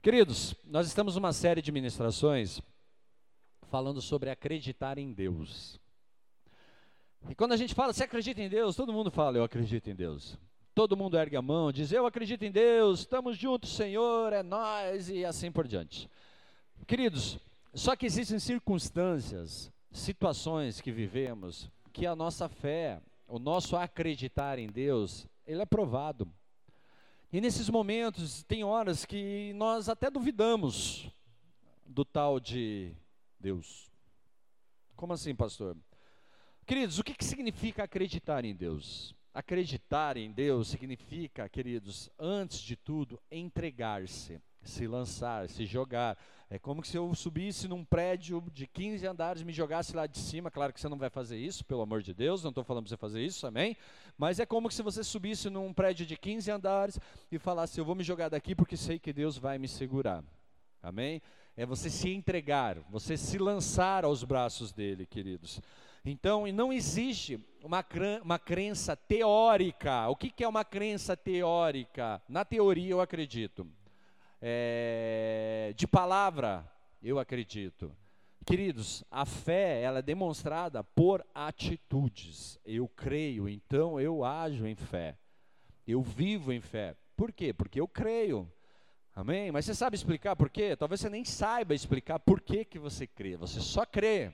[0.00, 2.62] Queridos, nós estamos numa série de ministrações
[3.68, 5.80] falando sobre acreditar em Deus.
[7.28, 8.76] E quando a gente fala, você acredita em Deus?
[8.76, 10.38] Todo mundo fala, eu acredito em Deus.
[10.72, 15.10] Todo mundo ergue a mão, diz, eu acredito em Deus, estamos juntos, Senhor, é nós,
[15.10, 16.08] e assim por diante.
[16.86, 17.36] Queridos,
[17.74, 24.68] só que existem circunstâncias, situações que vivemos, que a nossa fé, o nosso acreditar em
[24.68, 26.32] Deus, ele é provado.
[27.30, 31.10] E nesses momentos, tem horas que nós até duvidamos
[31.84, 32.94] do tal de
[33.38, 33.90] Deus.
[34.96, 35.76] Como assim, pastor?
[36.66, 39.14] Queridos, o que, que significa acreditar em Deus?
[39.34, 46.16] Acreditar em Deus significa, queridos, antes de tudo, entregar-se, se lançar, se jogar.
[46.50, 50.18] É como se eu subisse num prédio de 15 andares e me jogasse lá de
[50.18, 50.50] cima.
[50.50, 52.90] Claro que você não vai fazer isso, pelo amor de Deus, não estou falando para
[52.90, 53.76] você fazer isso, amém?
[54.16, 56.98] Mas é como se você subisse num prédio de 15 andares
[57.30, 60.24] e falasse: Eu vou me jogar daqui porque sei que Deus vai me segurar,
[60.82, 61.20] amém?
[61.54, 65.60] É você se entregar, você se lançar aos braços dele, queridos.
[66.04, 67.84] Então, não existe uma,
[68.22, 70.08] uma crença teórica.
[70.08, 72.22] O que, que é uma crença teórica?
[72.28, 73.66] Na teoria, eu acredito
[74.40, 76.70] é, de palavra,
[77.02, 77.94] eu acredito.
[78.46, 82.58] Queridos, a fé ela é demonstrada por atitudes.
[82.64, 85.18] Eu creio, então eu ajo em fé.
[85.86, 86.96] Eu vivo em fé.
[87.16, 87.52] Por quê?
[87.52, 88.50] Porque eu creio.
[89.14, 89.50] Amém?
[89.50, 90.76] Mas você sabe explicar por quê?
[90.76, 93.36] Talvez você nem saiba explicar por que, que você crê.
[93.36, 94.30] Você só crê.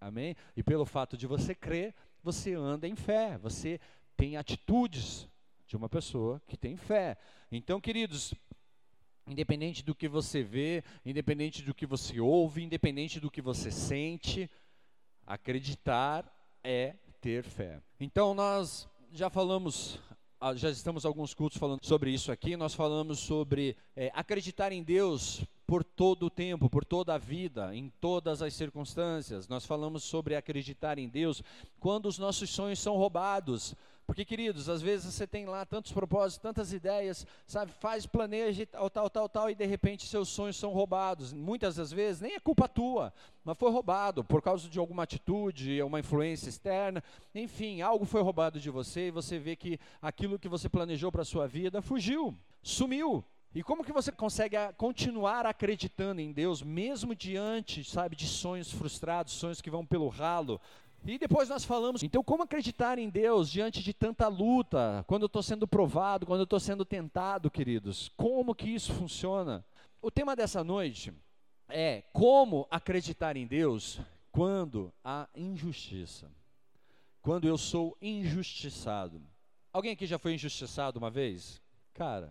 [0.00, 0.34] Amém?
[0.56, 3.38] E pelo fato de você crer, você anda em fé.
[3.38, 3.80] Você
[4.16, 5.28] tem atitudes
[5.66, 7.16] de uma pessoa que tem fé.
[7.50, 8.34] Então, queridos,
[9.26, 14.50] Independente do que você vê, independente do que você ouve, independente do que você sente,
[15.26, 16.24] acreditar
[16.62, 17.80] é ter fé.
[18.00, 19.98] Então nós já falamos,
[20.40, 22.56] ah, já estamos alguns cultos falando sobre isso aqui.
[22.56, 27.74] Nós falamos sobre é, acreditar em Deus por todo o tempo, por toda a vida,
[27.74, 29.48] em todas as circunstâncias.
[29.48, 31.42] Nós falamos sobre acreditar em Deus
[31.78, 33.74] quando os nossos sonhos são roubados.
[34.06, 38.90] Porque, queridos, às vezes você tem lá tantos propósitos, tantas ideias, sabe, faz, planeja, tal,
[38.90, 41.32] tal, tal, tal, e de repente seus sonhos são roubados.
[41.32, 43.12] Muitas das vezes nem é culpa tua,
[43.44, 47.02] mas foi roubado por causa de alguma atitude, uma influência externa,
[47.34, 51.22] enfim, algo foi roubado de você e você vê que aquilo que você planejou para
[51.22, 53.24] a sua vida fugiu, sumiu.
[53.54, 59.34] E como que você consegue continuar acreditando em Deus, mesmo diante, sabe, de sonhos frustrados,
[59.34, 60.58] sonhos que vão pelo ralo,
[61.04, 65.26] e depois nós falamos, então, como acreditar em Deus diante de tanta luta, quando eu
[65.26, 68.10] estou sendo provado, quando eu estou sendo tentado, queridos?
[68.16, 69.64] Como que isso funciona?
[70.00, 71.12] O tema dessa noite
[71.68, 76.30] é como acreditar em Deus quando há injustiça,
[77.20, 79.20] quando eu sou injustiçado.
[79.72, 81.60] Alguém aqui já foi injustiçado uma vez?
[81.94, 82.30] Cara,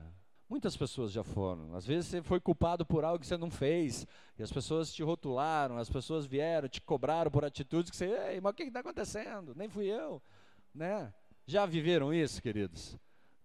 [0.51, 1.73] Muitas pessoas já foram.
[1.73, 4.05] Às vezes você foi culpado por algo que você não fez,
[4.37, 8.41] e as pessoas te rotularam, as pessoas vieram, te cobraram por atitudes que você, Ei,
[8.41, 9.55] mas o que está acontecendo?
[9.55, 10.21] Nem fui eu.
[10.75, 11.09] Né?
[11.47, 12.97] Já viveram isso, queridos?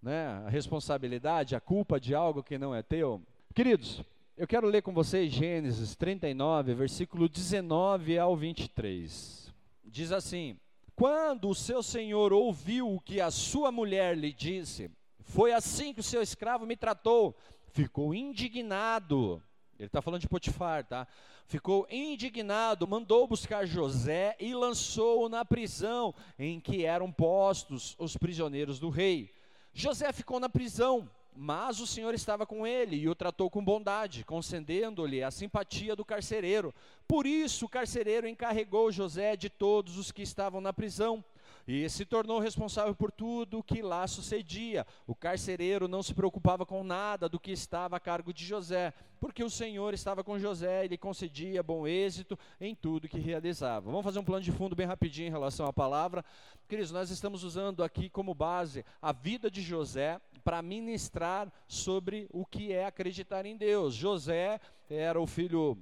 [0.02, 0.26] Né?
[0.44, 3.22] A responsabilidade, a culpa de algo que não é teu.
[3.54, 4.02] Queridos,
[4.36, 9.54] eu quero ler com vocês Gênesis 39, versículo 19 ao 23.
[9.84, 10.58] Diz assim:
[10.96, 14.90] Quando o seu senhor ouviu o que a sua mulher lhe disse,
[15.26, 17.36] foi assim que o seu escravo me tratou.
[17.72, 19.42] Ficou indignado.
[19.78, 21.06] Ele está falando de Potifar, tá?
[21.46, 28.78] Ficou indignado, mandou buscar José e lançou-o na prisão em que eram postos os prisioneiros
[28.78, 29.30] do rei.
[29.74, 34.24] José ficou na prisão, mas o Senhor estava com ele e o tratou com bondade,
[34.24, 36.72] concedendo-lhe a simpatia do carcereiro.
[37.06, 41.22] Por isso o carcereiro encarregou José de todos os que estavam na prisão
[41.66, 44.86] e se tornou responsável por tudo o que lá sucedia.
[45.06, 49.42] O carcereiro não se preocupava com nada do que estava a cargo de José, porque
[49.42, 53.90] o Senhor estava com José e lhe concedia bom êxito em tudo que realizava.
[53.90, 56.24] Vamos fazer um plano de fundo bem rapidinho em relação à palavra.
[56.68, 62.46] Queridos, nós estamos usando aqui como base a vida de José para ministrar sobre o
[62.46, 63.94] que é acreditar em Deus.
[63.94, 65.76] José era o filho,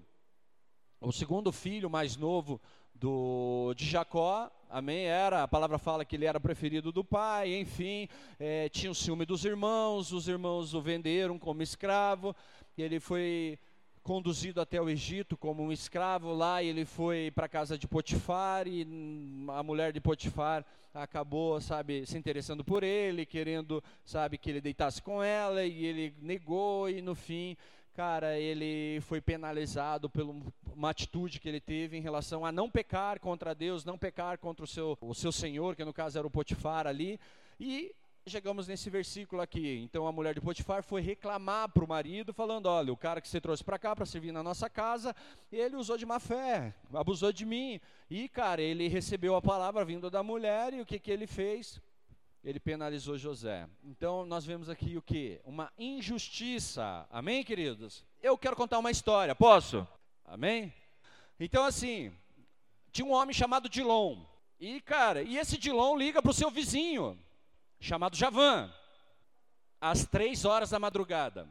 [0.98, 2.58] o segundo filho mais novo
[3.04, 5.04] do, de Jacó, amém?
[5.04, 8.08] Era, a palavra fala que ele era preferido do pai, enfim,
[8.40, 12.34] é, tinha o ciúme dos irmãos, os irmãos o venderam como escravo,
[12.78, 13.58] ele foi
[14.02, 18.66] conduzido até o Egito como um escravo lá, ele foi para a casa de Potifar,
[18.66, 18.88] e
[19.48, 20.64] a mulher de Potifar
[20.94, 26.14] acabou, sabe, se interessando por ele, querendo, sabe, que ele deitasse com ela, e ele
[26.22, 27.54] negou, e no fim
[27.94, 30.22] cara, ele foi penalizado por
[30.74, 34.64] uma atitude que ele teve em relação a não pecar contra Deus, não pecar contra
[34.64, 37.20] o seu, o seu senhor, que no caso era o Potifar ali,
[37.58, 37.94] e
[38.26, 39.80] chegamos nesse versículo aqui.
[39.84, 43.28] Então a mulher de Potifar foi reclamar para o marido, falando: Olha, o cara que
[43.28, 45.14] você trouxe para cá para servir na nossa casa,
[45.52, 47.80] ele usou de má fé, abusou de mim.
[48.10, 51.80] E, cara, ele recebeu a palavra vindo da mulher e o que, que ele fez?
[52.44, 53.66] Ele penalizou José.
[53.82, 55.40] Então nós vemos aqui o que?
[55.44, 57.06] Uma injustiça.
[57.10, 58.04] Amém, queridos?
[58.22, 59.88] Eu quero contar uma história, posso?
[60.26, 60.72] Amém?
[61.40, 62.12] Então, assim,
[62.92, 64.22] tinha um homem chamado Dilon.
[64.60, 67.18] E, cara, e esse Dilon liga para o seu vizinho
[67.80, 68.72] chamado Javan,
[69.80, 71.48] às três horas da madrugada.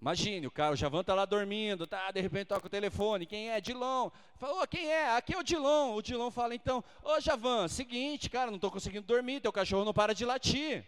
[0.00, 3.50] Imagine, o cara, o Javan está lá dormindo, tá, de repente toca o telefone, quem
[3.50, 3.60] é?
[3.60, 4.10] Dilon.
[4.36, 5.14] Falou, quem é?
[5.14, 5.94] Aqui é o Dilon.
[5.94, 9.92] O Dilon fala, então, ô Javan, seguinte, cara, não estou conseguindo dormir, teu cachorro não
[9.92, 10.86] para de latir.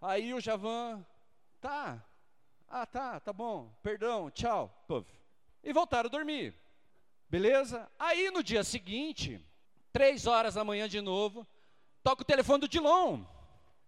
[0.00, 1.04] Aí o Javan,
[1.60, 2.02] tá,
[2.68, 4.68] ah, tá, tá bom, perdão, tchau.
[4.88, 5.06] Puff.
[5.62, 6.54] E voltaram a dormir.
[7.28, 7.90] Beleza?
[7.98, 9.40] Aí no dia seguinte,
[9.92, 11.46] três horas da manhã de novo,
[12.02, 13.22] toca o telefone do Dilon.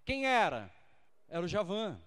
[0.04, 0.70] Quem era?
[1.28, 1.98] Era o Javan.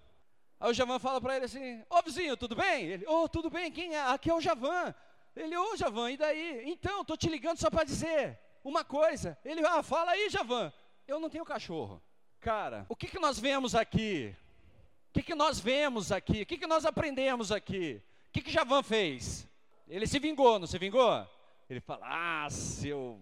[0.60, 2.84] Aí o Javan fala para ele assim: Ô vizinho, tudo bem?
[2.84, 4.02] Ele: Ô, oh, tudo bem, quem é?
[4.02, 4.94] Aqui é o Javan.
[5.34, 6.64] Ele: Ô Javan, e daí?
[6.66, 9.38] Então, tô te ligando só para dizer uma coisa.
[9.42, 10.70] Ele: Ah, fala aí, Javan.
[11.08, 12.02] Eu não tenho cachorro.
[12.40, 14.34] Cara, o que, que nós vemos aqui?
[15.08, 16.42] O que, que nós vemos aqui?
[16.42, 18.02] O que, que nós aprendemos aqui?
[18.28, 19.48] O que, que Javan fez?
[19.88, 21.26] Ele se vingou, não se vingou?
[21.70, 23.18] Ele fala: Ah, seu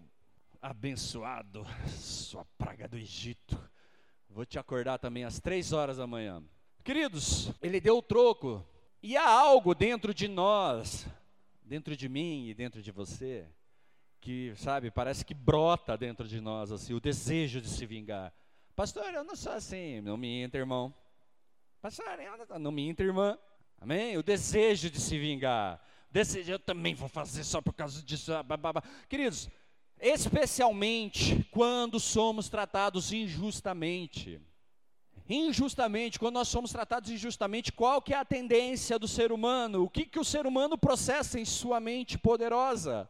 [0.60, 3.56] abençoado, sua praga do Egito.
[4.28, 6.42] Vou te acordar também às três horas da manhã.
[6.84, 8.66] Queridos, ele deu o troco.
[9.02, 11.06] E há algo dentro de nós,
[11.62, 13.46] dentro de mim e dentro de você,
[14.20, 18.32] que, sabe, parece que brota dentro de nós, assim, o desejo de se vingar.
[18.74, 20.94] Pastor, eu não sou assim, não me entra, irmão.
[21.80, 22.06] Pastor,
[22.50, 23.38] eu não me entra, irmã.
[23.80, 24.16] Amém?
[24.16, 25.80] O desejo de se vingar.
[26.10, 28.32] Desejo, eu também vou fazer só por causa disso.
[29.08, 29.48] Queridos,
[30.00, 34.40] especialmente quando somos tratados injustamente.
[35.28, 39.84] Injustamente, quando nós somos tratados injustamente, qual que é a tendência do ser humano?
[39.84, 43.08] O que, que o ser humano processa em sua mente poderosa?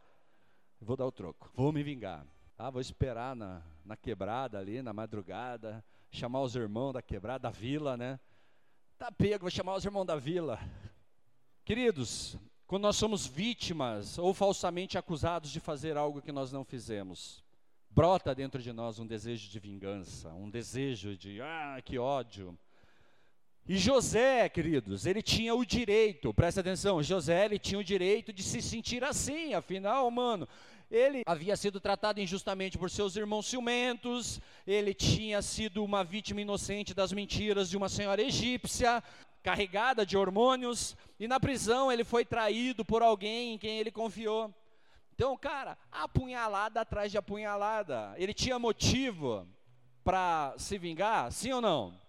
[0.80, 2.26] Vou dar o troco, vou me vingar.
[2.58, 7.50] Ah, vou esperar na, na quebrada ali, na madrugada, chamar os irmãos da quebrada, da
[7.50, 8.18] vila, né?
[8.98, 10.58] Tá pego, vou chamar os irmãos da vila.
[11.64, 12.36] Queridos,
[12.66, 17.44] quando nós somos vítimas ou falsamente acusados de fazer algo que nós não fizemos.
[17.98, 22.56] Brota dentro de nós um desejo de vingança, um desejo de, ah, que ódio.
[23.66, 28.40] E José, queridos, ele tinha o direito, presta atenção, José ele tinha o direito de
[28.40, 30.46] se sentir assim, afinal, mano,
[30.88, 36.94] ele havia sido tratado injustamente por seus irmãos ciumentos, ele tinha sido uma vítima inocente
[36.94, 39.02] das mentiras de uma senhora egípcia,
[39.42, 44.54] carregada de hormônios, e na prisão ele foi traído por alguém em quem ele confiou.
[45.18, 48.14] Então, cara, apunhalada atrás de apunhalada.
[48.16, 49.48] Ele tinha motivo
[50.04, 51.32] para se vingar?
[51.32, 52.00] Sim ou não?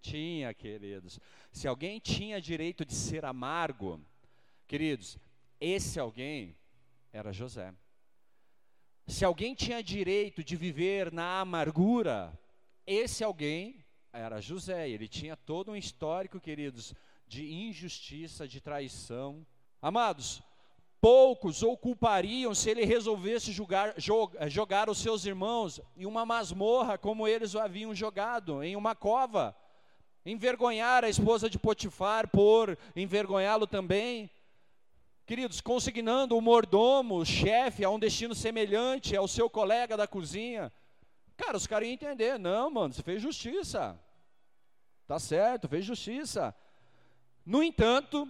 [0.00, 1.18] Tinha, queridos.
[1.50, 4.00] Se alguém tinha direito de ser amargo,
[4.68, 5.18] queridos,
[5.60, 6.56] esse alguém
[7.12, 7.74] era José.
[9.08, 12.32] Se alguém tinha direito de viver na amargura,
[12.86, 14.88] esse alguém era José.
[14.88, 16.94] Ele tinha todo um histórico, queridos,
[17.26, 19.44] de injustiça, de traição.
[19.82, 20.40] Amados,
[21.06, 26.98] poucos o culpariam se ele resolvesse jogar, eh, jogar os seus irmãos em uma masmorra,
[26.98, 29.56] como eles o haviam jogado, em uma cova.
[30.24, 34.28] Envergonhar a esposa de Potifar por envergonhá-lo também.
[35.24, 40.72] Queridos, consignando o mordomo, o chefe, a um destino semelhante ao seu colega da cozinha.
[41.36, 42.36] Cara, os caras iam entender.
[42.36, 43.96] Não, mano, você fez justiça.
[45.06, 46.52] Tá certo, fez justiça.
[47.44, 48.28] No entanto,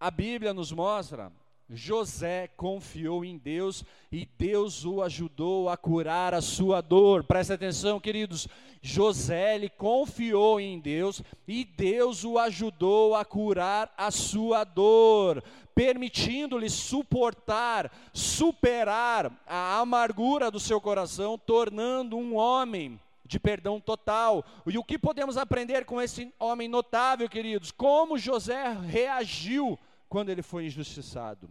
[0.00, 1.30] a Bíblia nos mostra
[1.68, 7.24] José confiou em Deus e Deus o ajudou a curar a sua dor.
[7.24, 8.46] Presta atenção, queridos.
[8.80, 15.42] José ele confiou em Deus e Deus o ajudou a curar a sua dor,
[15.74, 24.44] permitindo-lhe suportar, superar a amargura do seu coração, tornando um homem de perdão total.
[24.66, 27.70] E o que podemos aprender com esse homem notável, queridos?
[27.70, 29.78] Como José reagiu
[30.12, 31.48] quando ele foi injustiçado.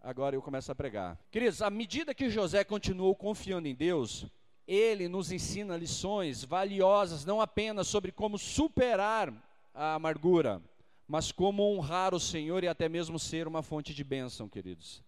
[0.00, 1.18] Agora eu começo a pregar.
[1.32, 4.24] Queridos, à medida que José continuou confiando em Deus,
[4.68, 9.34] ele nos ensina lições valiosas, não apenas sobre como superar
[9.74, 10.62] a amargura,
[11.08, 15.04] mas como honrar o Senhor e até mesmo ser uma fonte de bênção, queridos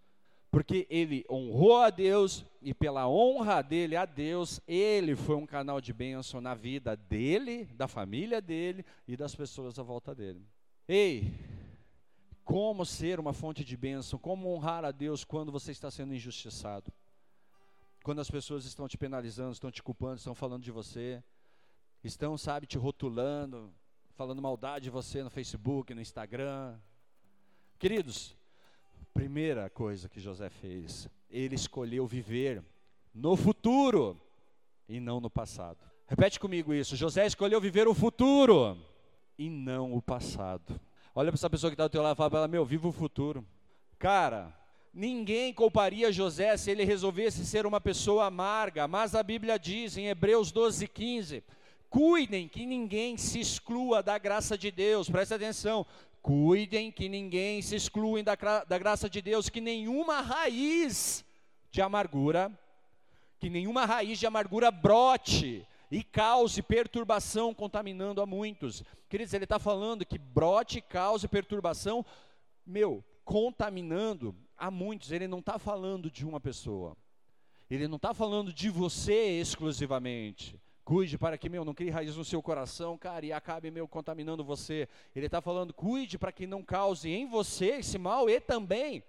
[0.50, 5.78] porque ele honrou a Deus e pela honra dele a Deus, ele foi um canal
[5.78, 10.40] de bênção na vida dele, da família dele e das pessoas à volta dele.
[10.88, 11.30] Ei,
[12.48, 16.90] como ser uma fonte de bênção, como honrar a Deus quando você está sendo injustiçado?
[18.02, 21.22] Quando as pessoas estão te penalizando, estão te culpando, estão falando de você,
[22.02, 23.70] estão, sabe, te rotulando,
[24.14, 26.78] falando maldade de você no Facebook, no Instagram.
[27.78, 28.34] Queridos,
[29.12, 32.64] primeira coisa que José fez, ele escolheu viver
[33.12, 34.18] no futuro
[34.88, 35.84] e não no passado.
[36.06, 36.96] Repete comigo isso.
[36.96, 38.82] José escolheu viver o futuro
[39.36, 40.80] e não o passado.
[41.18, 42.86] Olha para essa pessoa que está do teu lado e fala para ela, meu, viva
[42.86, 43.44] o futuro.
[43.98, 44.56] Cara,
[44.94, 50.06] ninguém culparia José se ele resolvesse ser uma pessoa amarga, mas a Bíblia diz em
[50.06, 51.42] Hebreus 12, 15,
[51.90, 55.84] cuidem que ninguém se exclua da graça de Deus, presta atenção,
[56.22, 61.24] cuidem que ninguém se exclua da, da graça de Deus, que nenhuma raiz
[61.72, 62.48] de amargura,
[63.40, 68.82] que nenhuma raiz de amargura brote e cause perturbação, contaminando a muitos.
[69.08, 72.04] Queridos, ele está falando que brote, cause perturbação,
[72.66, 75.12] meu, contaminando a muitos.
[75.12, 76.96] Ele não está falando de uma pessoa.
[77.70, 80.58] Ele não está falando de você exclusivamente.
[80.84, 84.42] Cuide para que, meu, não crie raiz no seu coração, cara, e acabe, meu, contaminando
[84.42, 84.88] você.
[85.14, 89.02] Ele está falando, cuide para que não cause em você esse mal e também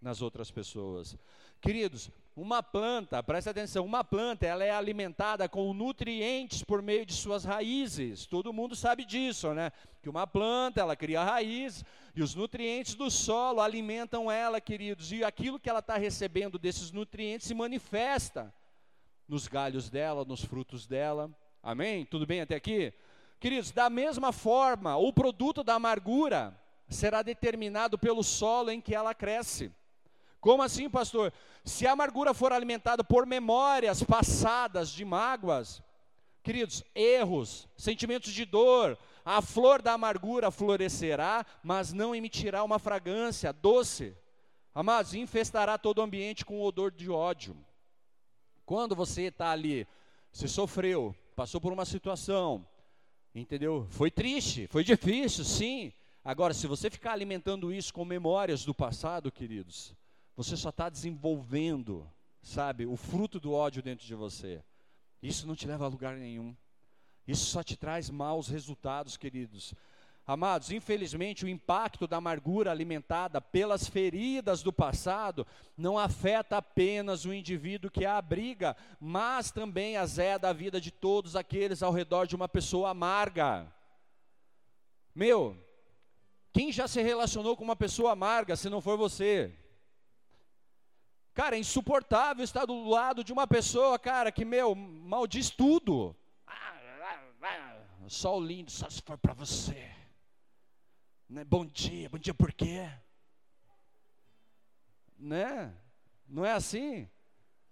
[0.00, 1.18] nas outras pessoas.
[1.60, 7.12] Queridos, uma planta, presta atenção, uma planta, ela é alimentada com nutrientes por meio de
[7.12, 8.26] suas raízes.
[8.26, 9.72] Todo mundo sabe disso, né?
[10.00, 15.10] Que uma planta, ela cria raiz e os nutrientes do solo alimentam ela, queridos.
[15.10, 18.54] E aquilo que ela está recebendo desses nutrientes se manifesta
[19.26, 21.30] nos galhos dela, nos frutos dela.
[21.62, 22.06] Amém?
[22.06, 22.92] Tudo bem até aqui?
[23.40, 29.12] Queridos, da mesma forma, o produto da amargura será determinado pelo solo em que ela
[29.12, 29.72] cresce.
[30.40, 31.32] Como assim, pastor?
[31.64, 35.82] Se a amargura for alimentada por memórias passadas de mágoas,
[36.42, 43.52] queridos, erros, sentimentos de dor, a flor da amargura florescerá, mas não emitirá uma fragrância
[43.52, 44.16] doce.
[44.74, 47.56] Amados, infestará todo o ambiente com odor de ódio.
[48.64, 49.86] Quando você está ali,
[50.32, 52.66] você sofreu, passou por uma situação,
[53.34, 53.86] entendeu?
[53.90, 55.92] Foi triste, foi difícil, sim.
[56.24, 59.94] Agora, se você ficar alimentando isso com memórias do passado, queridos,
[60.38, 62.08] você só está desenvolvendo,
[62.40, 64.62] sabe, o fruto do ódio dentro de você.
[65.20, 66.56] Isso não te leva a lugar nenhum.
[67.26, 69.74] Isso só te traz maus resultados, queridos.
[70.24, 75.44] Amados, infelizmente o impacto da amargura alimentada pelas feridas do passado
[75.76, 81.34] não afeta apenas o indivíduo que a abriga, mas também azeda a vida de todos
[81.34, 83.66] aqueles ao redor de uma pessoa amarga.
[85.12, 85.58] Meu,
[86.52, 89.52] quem já se relacionou com uma pessoa amarga se não for você?
[91.38, 96.16] Cara, é insuportável estar do lado de uma pessoa, cara, que, meu, maldiz tudo.
[98.08, 99.88] Sol lindo, só se for para você.
[101.28, 101.44] Né?
[101.44, 102.90] Bom dia, bom dia por quê?
[105.16, 105.72] Né?
[106.26, 107.08] Não é assim?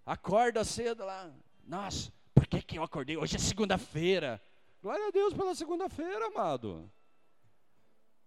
[0.05, 1.29] Acorda cedo lá.
[1.65, 3.17] Nossa, por que, que eu acordei?
[3.17, 4.41] Hoje é segunda-feira.
[4.81, 6.89] Glória a Deus pela segunda-feira, amado.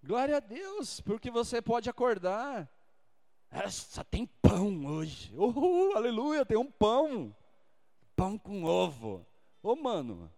[0.03, 2.69] Glória a Deus, porque você pode acordar
[3.69, 5.33] só tem pão hoje.
[5.37, 7.35] Oh, aleluia, tem um pão.
[8.15, 9.25] Pão com ovo.
[9.63, 10.31] Ô, mano,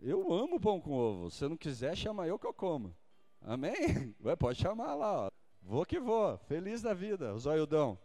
[0.00, 1.30] eu amo pão com ovo.
[1.30, 2.94] Se não quiser, chama eu que eu como.
[3.40, 4.14] Amém?
[4.24, 5.30] Ué, pode chamar lá, ó.
[5.62, 6.38] Vou que vou.
[6.46, 7.98] Feliz da vida, zoiudão.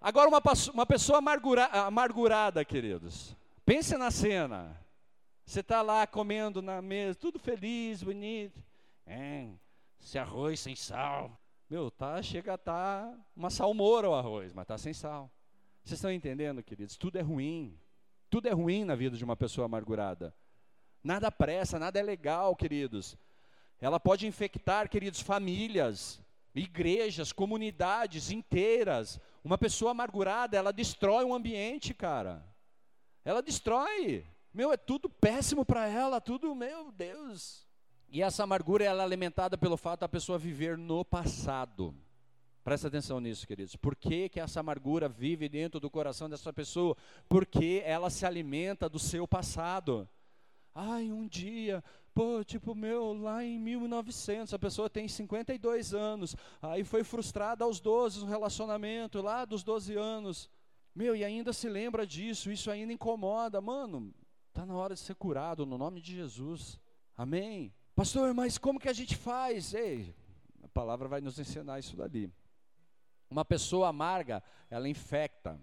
[0.00, 0.40] Agora, uma,
[0.72, 3.36] uma pessoa amargura, amargurada, queridos.
[3.64, 4.80] Pense na cena.
[5.44, 8.62] Você está lá comendo na mesa, tudo feliz, bonito.
[9.04, 9.48] É,
[10.00, 11.36] esse arroz sem sal.
[11.70, 15.30] Meu, tá, chega a tá uma salmoura o arroz, mas tá sem sal.
[15.84, 16.96] Vocês estão entendendo, queridos?
[16.96, 17.78] Tudo é ruim.
[18.28, 20.34] Tudo é ruim na vida de uma pessoa amargurada.
[21.00, 23.16] Nada pressa, nada é legal, queridos.
[23.80, 26.20] Ela pode infectar, queridos, famílias,
[26.52, 29.20] igrejas, comunidades inteiras.
[29.44, 32.44] Uma pessoa amargurada, ela destrói um ambiente, cara.
[33.24, 34.26] Ela destrói.
[34.52, 37.69] Meu, é tudo péssimo para ela, tudo, meu Deus.
[38.12, 41.94] E essa amargura ela é alimentada pelo fato da pessoa viver no passado.
[42.64, 43.76] Presta atenção nisso, queridos.
[43.76, 46.96] Por que, que essa amargura vive dentro do coração dessa pessoa?
[47.28, 50.08] Porque ela se alimenta do seu passado.
[50.74, 56.84] Ai, um dia, pô, tipo, meu, lá em 1900, a pessoa tem 52 anos, aí
[56.84, 60.50] foi frustrada aos 12 no relacionamento, lá dos 12 anos.
[60.94, 63.60] Meu, e ainda se lembra disso, isso ainda incomoda.
[63.60, 64.12] Mano,
[64.52, 66.78] tá na hora de ser curado no nome de Jesus.
[67.16, 67.72] Amém.
[67.94, 69.74] Pastor, mas como que a gente faz?
[69.74, 70.14] Ei,
[70.62, 72.32] a palavra vai nos ensinar isso dali.
[73.28, 75.60] Uma pessoa amarga, ela infecta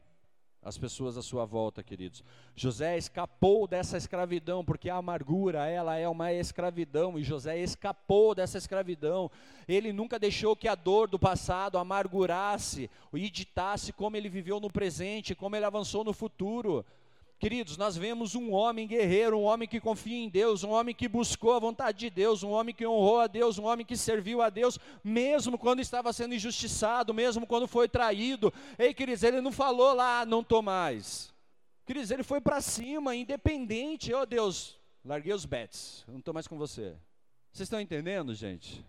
[0.61, 2.23] as pessoas à sua volta, queridos.
[2.55, 8.57] José escapou dessa escravidão, porque a amargura, ela é uma escravidão, e José escapou dessa
[8.57, 9.31] escravidão.
[9.67, 14.69] Ele nunca deixou que a dor do passado amargurasse e ditasse como ele viveu no
[14.69, 16.85] presente, como ele avançou no futuro.
[17.39, 21.07] Queridos, nós vemos um homem guerreiro, um homem que confia em Deus, um homem que
[21.07, 24.41] buscou a vontade de Deus, um homem que honrou a Deus, um homem que serviu
[24.41, 28.51] a Deus, mesmo quando estava sendo injustiçado, mesmo quando foi traído.
[28.77, 31.31] Ei, queridos, ele não falou lá, ah, não estou mais.
[31.85, 34.11] Queridos, ele foi para cima, independente.
[34.11, 34.75] Oh Deus,
[35.05, 36.95] larguei os bets, não estou mais com você.
[37.51, 38.83] Vocês estão entendendo, gente?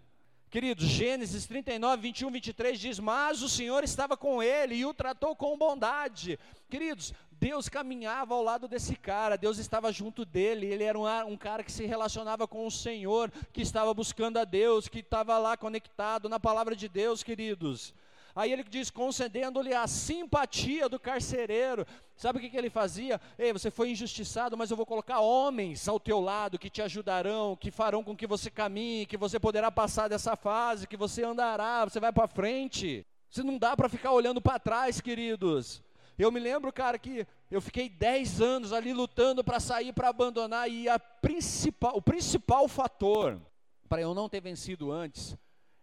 [0.51, 5.37] Queridos, Gênesis 39, 21, 23 diz: Mas o Senhor estava com ele e o tratou
[5.37, 6.39] com bondade.
[6.71, 11.37] Queridos, Deus caminhava ao lado desse cara, Deus estava junto dele, ele era um, um,
[11.37, 15.55] cara que se relacionava com o Senhor, que estava buscando a Deus, que estava lá
[15.55, 17.93] conectado na palavra de Deus, queridos.
[18.39, 21.85] Aí ele diz, concedendo-lhe a simpatia do carcereiro.
[22.15, 23.21] Sabe o que, que ele fazia?
[23.37, 27.57] Ei, você foi injustiçado, mas eu vou colocar homens ao teu lado que te ajudarão,
[27.57, 31.85] que farão com que você caminhe, que você poderá passar dessa fase, que você andará,
[31.85, 33.05] você vai para frente.
[33.29, 35.83] Você não dá para ficar olhando para trás, queridos.
[36.17, 40.71] Eu me lembro, cara, que eu fiquei 10 anos ali lutando para sair, para abandonar,
[40.71, 43.43] e a principal, o principal fator
[43.89, 45.37] para eu não ter vencido antes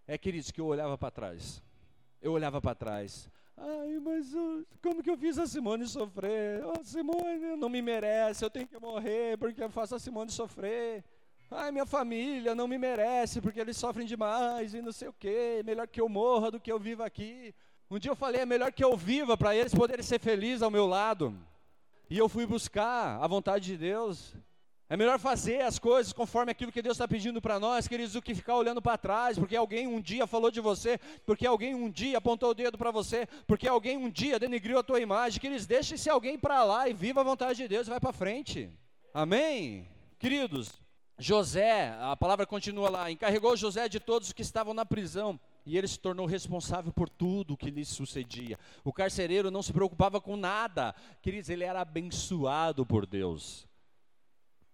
[0.08, 1.65] é, queridos, que eu olhava para trás.
[2.26, 3.30] Eu olhava para trás.
[3.56, 6.66] Ai, mas eu, como que eu fiz a Simone sofrer?
[6.66, 11.04] Oh, Simone não me merece, eu tenho que morrer porque eu faço a Simone sofrer.
[11.52, 15.62] Ai, minha família não me merece porque eles sofrem demais e não sei o quê.
[15.64, 17.54] Melhor que eu morra do que eu viva aqui.
[17.92, 20.72] Um dia eu falei, é melhor que eu viva para eles poderem ser felizes ao
[20.72, 21.32] meu lado.
[22.10, 24.34] E eu fui buscar a vontade de Deus.
[24.88, 28.22] É melhor fazer as coisas conforme aquilo que Deus está pedindo para nós, queridos, do
[28.22, 31.90] que ficar olhando para trás, porque alguém um dia falou de você, porque alguém um
[31.90, 35.42] dia apontou o dedo para você, porque alguém um dia denigriu a tua imagem.
[35.42, 38.14] Queridos, deixe esse alguém para lá e viva a vontade de Deus e vai para
[38.14, 38.70] frente.
[39.12, 39.88] Amém?
[40.20, 40.72] Queridos,
[41.18, 45.80] José, a palavra continua lá, encarregou José de todos os que estavam na prisão e
[45.80, 48.60] ele se tornou responsável por tudo o que lhe sucedia.
[48.84, 53.68] O carcereiro não se preocupava com nada, queridos, ele era abençoado por Deus.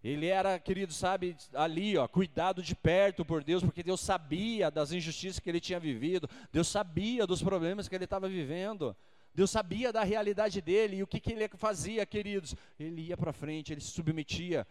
[0.03, 4.91] Ele era, querido, sabe, ali, ó, cuidado de perto por Deus, porque Deus sabia das
[4.91, 8.96] injustiças que ele tinha vivido, Deus sabia dos problemas que ele estava vivendo,
[9.34, 12.55] Deus sabia da realidade dele e o que, que ele fazia, queridos.
[12.79, 14.66] Ele ia para frente, ele se submetia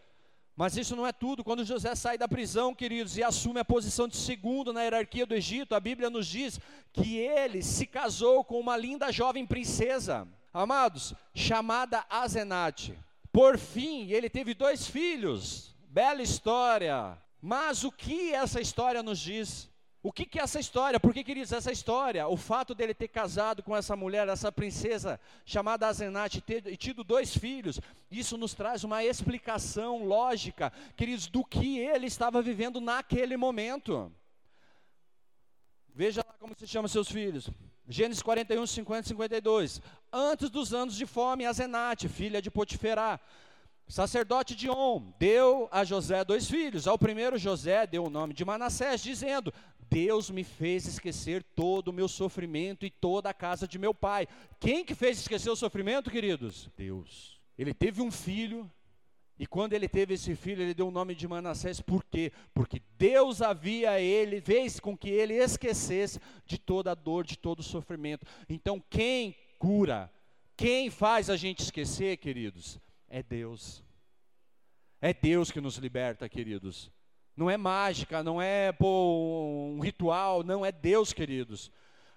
[0.55, 1.43] mas isso não é tudo.
[1.43, 5.33] Quando José sai da prisão, queridos, e assume a posição de segundo na hierarquia do
[5.33, 6.59] Egito, a Bíblia nos diz
[6.93, 12.97] que ele se casou com uma linda jovem princesa, amados, chamada Azenate.
[13.31, 15.73] Por fim, ele teve dois filhos.
[15.89, 17.17] Bela história.
[17.41, 19.69] Mas o que essa história nos diz?
[20.03, 20.99] O que, que é essa história?
[20.99, 22.27] Por que, queridos, essa história?
[22.27, 27.37] O fato dele ter casado com essa mulher, essa princesa chamada Azenate, e tido dois
[27.37, 34.11] filhos, isso nos traz uma explicação lógica, queridos, do que ele estava vivendo naquele momento.
[35.93, 37.49] Veja lá como se chama seus filhos.
[37.87, 39.81] Gênesis 41, 50 e 52.
[40.11, 43.19] Antes dos anos de fome, Azenate, filha de Potiferá,
[43.87, 46.87] sacerdote de On, deu a José dois filhos.
[46.87, 49.53] Ao primeiro, José deu o nome de Manassés, dizendo:
[49.89, 54.27] Deus me fez esquecer todo o meu sofrimento e toda a casa de meu pai.
[54.59, 56.69] Quem que fez esquecer o sofrimento, queridos?
[56.77, 57.41] Deus.
[57.57, 58.71] Ele teve um filho,
[59.41, 62.31] e quando ele teve esse filho, ele deu o nome de Manassés, por quê?
[62.53, 67.61] Porque Deus havia ele, fez com que ele esquecesse de toda a dor, de todo
[67.61, 68.23] o sofrimento.
[68.47, 70.11] Então, quem cura,
[70.55, 73.83] quem faz a gente esquecer, queridos, é Deus.
[75.01, 76.91] É Deus que nos liberta, queridos.
[77.35, 81.71] Não é mágica, não é pô, um ritual, não é Deus, queridos.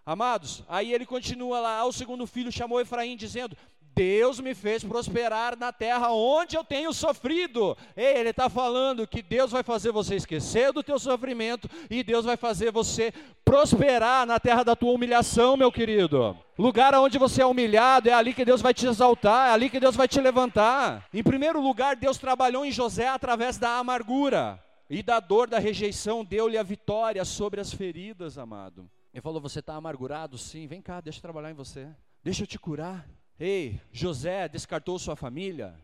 [0.04, 3.56] Amados, aí ele continua lá, o segundo filho chamou Efraim, dizendo:
[3.94, 7.76] Deus me fez prosperar na terra onde eu tenho sofrido.
[7.96, 12.24] Ei, ele está falando que Deus vai fazer você esquecer do teu sofrimento e Deus
[12.24, 13.12] vai fazer você
[13.44, 16.36] prosperar na terra da tua humilhação, meu querido.
[16.58, 19.78] Lugar onde você é humilhado, é ali que Deus vai te exaltar, é ali que
[19.78, 21.06] Deus vai te levantar.
[21.12, 26.24] Em primeiro lugar, Deus trabalhou em José através da amargura e da dor da rejeição
[26.24, 28.90] deu-lhe a vitória sobre as feridas, amado.
[29.12, 30.36] Ele falou: Você está amargurado?
[30.36, 31.88] Sim, vem cá, deixa eu trabalhar em você,
[32.22, 33.06] deixa eu te curar.
[33.38, 35.74] Ei, José descartou sua família?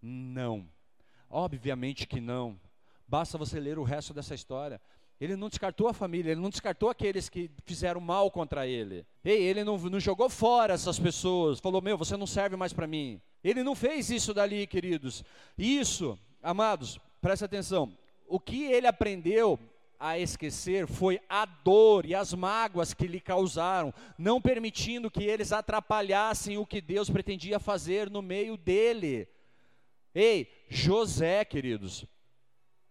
[0.00, 0.68] Não,
[1.28, 2.58] obviamente que não.
[3.06, 4.80] Basta você ler o resto dessa história.
[5.20, 9.04] Ele não descartou a família, ele não descartou aqueles que fizeram mal contra ele.
[9.22, 12.86] Ei, ele não, não jogou fora essas pessoas, falou: Meu, você não serve mais para
[12.86, 13.20] mim.
[13.44, 15.22] Ele não fez isso dali, queridos.
[15.58, 17.92] Isso, amados, presta atenção
[18.30, 19.58] o que ele aprendeu
[20.00, 25.52] a esquecer foi a dor e as mágoas que lhe causaram, não permitindo que eles
[25.52, 29.28] atrapalhassem o que Deus pretendia fazer no meio dele.
[30.14, 32.06] Ei, José, queridos,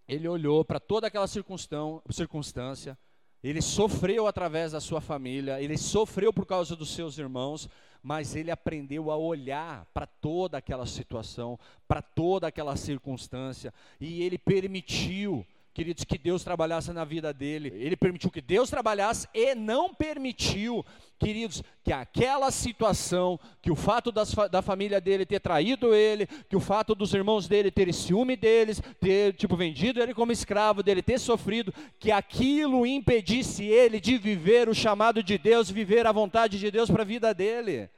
[0.07, 2.97] ele olhou para toda aquela circunstância,
[3.43, 7.69] Ele sofreu através da sua família, ele sofreu por causa dos seus irmãos,
[8.03, 14.37] mas ele aprendeu a olhar para toda aquela situação, para toda aquela circunstância, e ele
[14.37, 17.69] permitiu queridos, que Deus trabalhasse na vida dele.
[17.75, 20.85] Ele permitiu que Deus trabalhasse e não permitiu,
[21.17, 26.55] queridos, que aquela situação, que o fato das, da família dele ter traído ele, que
[26.55, 31.01] o fato dos irmãos dele terem ciúme deles, ter, tipo, vendido ele como escravo, dele
[31.01, 36.59] ter sofrido, que aquilo impedisse ele de viver o chamado de Deus, viver a vontade
[36.59, 37.89] de Deus para a vida dele.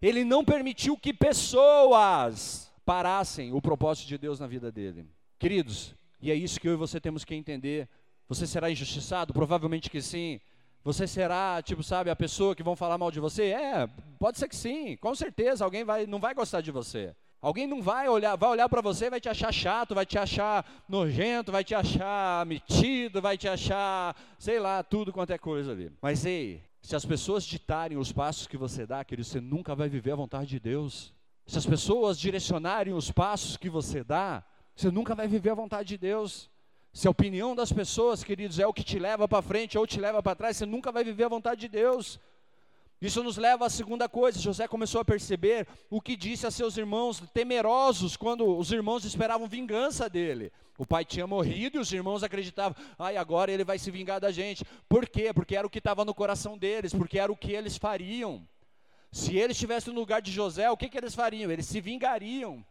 [0.00, 5.06] Ele não permitiu que pessoas parassem o propósito de Deus na vida dele.
[5.38, 7.88] Queridos, e é isso que eu e você temos que entender.
[8.28, 9.32] Você será injustiçado?
[9.32, 10.40] Provavelmente que sim.
[10.82, 13.46] Você será, tipo, sabe, a pessoa que vão falar mal de você?
[13.46, 17.14] É, pode ser que sim, com certeza, alguém vai, não vai gostar de você.
[17.42, 20.64] Alguém não vai olhar, vai olhar para você, vai te achar chato, vai te achar
[20.88, 25.90] nojento, vai te achar metido, vai te achar, sei lá, tudo quanto é coisa ali.
[26.00, 29.88] Mas ei, se as pessoas ditarem os passos que você dá, querido, você nunca vai
[29.88, 31.12] viver a vontade de Deus.
[31.46, 34.44] Se as pessoas direcionarem os passos que você dá,
[34.76, 36.50] você nunca vai viver a vontade de Deus.
[36.92, 39.98] Se a opinião das pessoas, queridos, é o que te leva para frente ou te
[39.98, 42.20] leva para trás, você nunca vai viver a vontade de Deus.
[43.00, 44.38] Isso nos leva à segunda coisa.
[44.38, 49.48] José começou a perceber o que disse a seus irmãos, temerosos, quando os irmãos esperavam
[49.48, 50.52] vingança dele.
[50.76, 54.30] O pai tinha morrido e os irmãos acreditavam, ai, agora ele vai se vingar da
[54.30, 54.62] gente.
[54.86, 55.32] Por quê?
[55.32, 58.46] Porque era o que estava no coração deles, porque era o que eles fariam.
[59.10, 61.50] Se eles estivessem no lugar de José, o que, que eles fariam?
[61.50, 62.62] Eles se vingariam.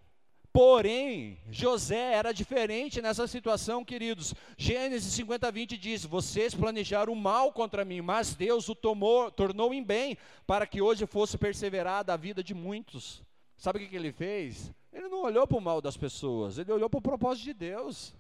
[0.56, 4.34] Porém, José era diferente nessa situação, queridos.
[4.58, 9.84] Gênesis 50, 20 diz: Vocês planejaram mal contra mim, mas Deus o tomou, tornou em
[9.84, 13.22] bem, para que hoje fosse perseverada a vida de muitos.
[13.58, 14.72] Sabe o que, que ele fez?
[14.94, 18.16] Ele não olhou para o mal das pessoas, ele olhou para o propósito de Deus.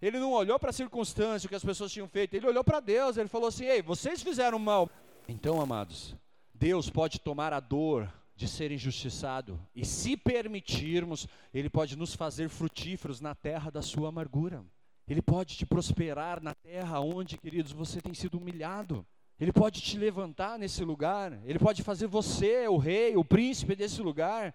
[0.00, 3.16] Ele não olhou para a circunstância que as pessoas tinham feito, ele olhou para Deus.
[3.16, 4.88] Ele falou assim: Ei, vocês fizeram mal.
[5.28, 6.14] Então, amados,
[6.54, 9.60] Deus pode tomar a dor de ser injustiçado.
[9.74, 14.64] E se permitirmos, Ele pode nos fazer frutíferos na terra da sua amargura.
[15.06, 19.06] Ele pode te prosperar na terra onde, queridos, você tem sido humilhado.
[19.38, 21.38] Ele pode te levantar nesse lugar.
[21.44, 24.54] Ele pode fazer você o rei, o príncipe desse lugar.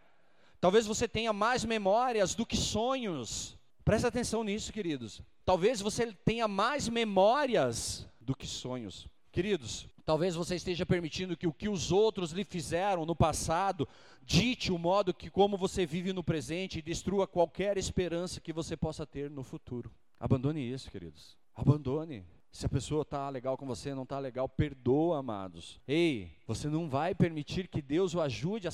[0.60, 3.58] Talvez você tenha mais memórias do que sonhos.
[3.86, 5.22] Presta atenção nisso, queridos.
[5.46, 9.08] Talvez você tenha mais memórias do que sonhos.
[9.32, 13.88] Queridos, Talvez você esteja permitindo que o que os outros lhe fizeram no passado
[14.24, 18.76] dite o modo que como você vive no presente e destrua qualquer esperança que você
[18.76, 19.92] possa ter no futuro.
[20.20, 21.38] Abandone isso, queridos.
[21.54, 22.26] Abandone.
[22.52, 25.80] Se a pessoa está legal com você, não está legal, perdoa, amados.
[25.88, 28.72] Ei, você não vai permitir que Deus o ajude a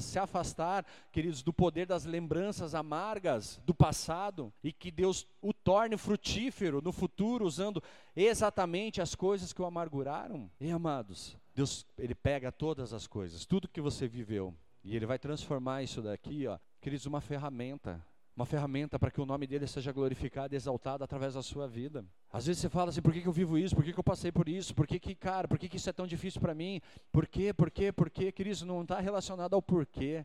[0.00, 5.96] se, afastar, queridos, do poder das lembranças amargas do passado e que Deus o torne
[5.98, 7.82] frutífero no futuro, usando
[8.16, 10.50] exatamente as coisas que o amarguraram.
[10.58, 15.18] Ei, amados, Deus, Ele pega todas as coisas, tudo que você viveu, e Ele vai
[15.18, 18.02] transformar isso daqui, ó, queridos, uma ferramenta
[18.38, 22.04] uma ferramenta para que o nome dele seja glorificado e exaltado através da sua vida.
[22.32, 23.74] Às vezes você fala assim, por que, que eu vivo isso?
[23.74, 24.72] Por que, que eu passei por isso?
[24.76, 26.80] Por que, que cara, por que, que isso é tão difícil para mim?
[27.10, 27.52] Por quê?
[27.52, 27.90] Por quê?
[27.90, 28.30] Por quê?
[28.30, 30.24] Queridos, não está relacionado ao porquê.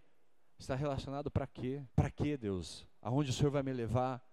[0.60, 1.82] Está relacionado para quê?
[1.95, 2.88] Para quê, Deus?
[3.02, 4.23] Aonde o Senhor vai me levar?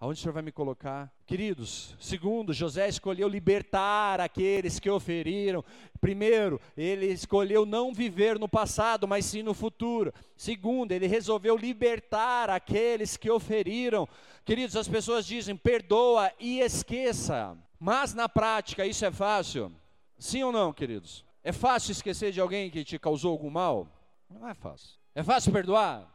[0.00, 1.12] Aonde o Senhor vai me colocar?
[1.26, 5.64] Queridos, segundo, José escolheu libertar aqueles que o feriram.
[6.00, 10.14] Primeiro, ele escolheu não viver no passado, mas sim no futuro.
[10.36, 14.08] Segundo, ele resolveu libertar aqueles que o feriram.
[14.44, 17.58] Queridos, as pessoas dizem perdoa e esqueça.
[17.80, 19.72] Mas na prática isso é fácil?
[20.16, 21.24] Sim ou não, queridos?
[21.42, 23.88] É fácil esquecer de alguém que te causou algum mal?
[24.30, 24.96] Não é fácil.
[25.12, 26.08] É fácil perdoar?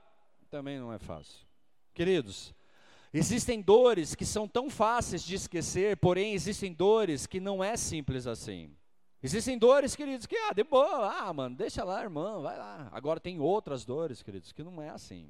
[0.50, 1.46] Também não é fácil.
[1.94, 2.54] Queridos,
[3.14, 8.26] Existem dores que são tão fáceis de esquecer, porém existem dores que não é simples
[8.26, 8.76] assim.
[9.22, 12.90] Existem dores, queridos, que, ah, de boa, ah, mano, deixa lá, irmão, vai lá.
[12.92, 15.30] Agora tem outras dores, queridos, que não é assim.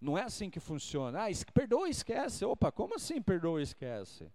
[0.00, 1.24] Não é assim que funciona.
[1.24, 2.44] Ah, perdoa e esquece.
[2.44, 4.30] Opa, como assim perdoa e esquece?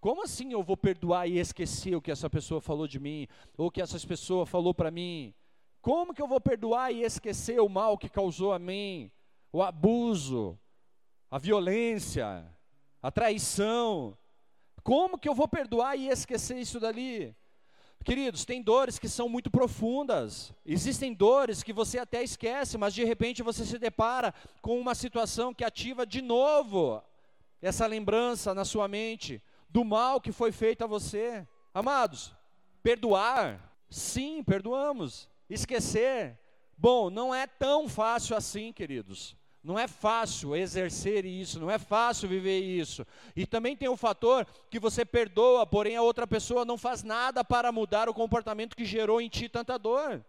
[0.00, 3.26] Como assim eu vou perdoar e esquecer o que essa pessoa falou de mim?
[3.56, 5.32] Ou o que essa pessoa falou para mim?
[5.80, 9.10] Como que eu vou perdoar e esquecer o mal que causou a mim?
[9.50, 10.58] O abuso,
[11.30, 12.44] a violência,
[13.00, 14.16] a traição.
[14.82, 17.36] Como que eu vou perdoar e esquecer isso dali?
[18.02, 20.52] Queridos, tem dores que são muito profundas.
[20.64, 25.52] Existem dores que você até esquece, mas de repente você se depara com uma situação
[25.52, 27.02] que ativa de novo
[27.60, 31.46] essa lembrança na sua mente do mal que foi feito a você.
[31.74, 32.34] Amados,
[32.82, 35.28] perdoar, sim, perdoamos.
[35.48, 36.38] Esquecer,
[36.76, 39.36] bom, não é tão fácil assim, queridos.
[39.62, 43.06] Não é fácil exercer isso, não é fácil viver isso.
[43.36, 47.44] E também tem o fator que você perdoa, porém a outra pessoa não faz nada
[47.44, 50.24] para mudar o comportamento que gerou em ti tanta dor.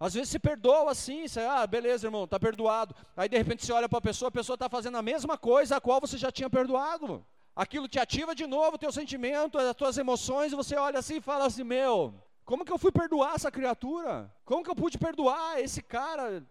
[0.00, 2.94] Às vezes se perdoa assim, você, ah, beleza, irmão, está perdoado.
[3.14, 5.76] Aí de repente você olha para a pessoa, a pessoa está fazendo a mesma coisa
[5.76, 7.26] a qual você já tinha perdoado.
[7.54, 11.16] Aquilo te ativa de novo o teu sentimento, as tuas emoções, e você olha assim
[11.16, 14.32] e fala assim: meu, como que eu fui perdoar essa criatura?
[14.44, 16.46] Como que eu pude perdoar esse cara,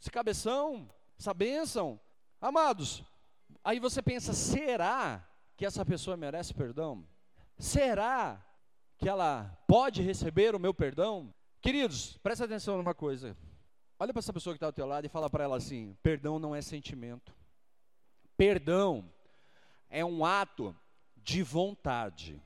[0.00, 0.88] esse cabeção,
[1.22, 2.00] essa bênção?
[2.40, 3.04] Amados,
[3.62, 5.24] aí você pensa: será
[5.56, 7.06] que essa pessoa merece perdão?
[7.56, 8.44] Será
[8.98, 11.32] que ela pode receber o meu perdão?
[11.60, 13.36] Queridos, presta atenção numa coisa.
[14.00, 16.40] Olha para essa pessoa que está ao teu lado e fala para ela assim: perdão
[16.40, 17.32] não é sentimento.
[18.36, 19.08] Perdão
[19.88, 20.74] é um ato
[21.16, 22.42] de vontade.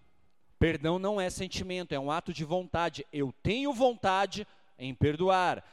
[0.59, 3.07] Perdão não é sentimento, é um ato de vontade.
[3.11, 4.47] Eu tenho vontade
[4.79, 5.65] em perdoar.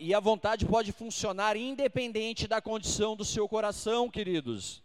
[0.00, 4.82] E a, vontade pode funcionar independente da condição do seu coração, queridos.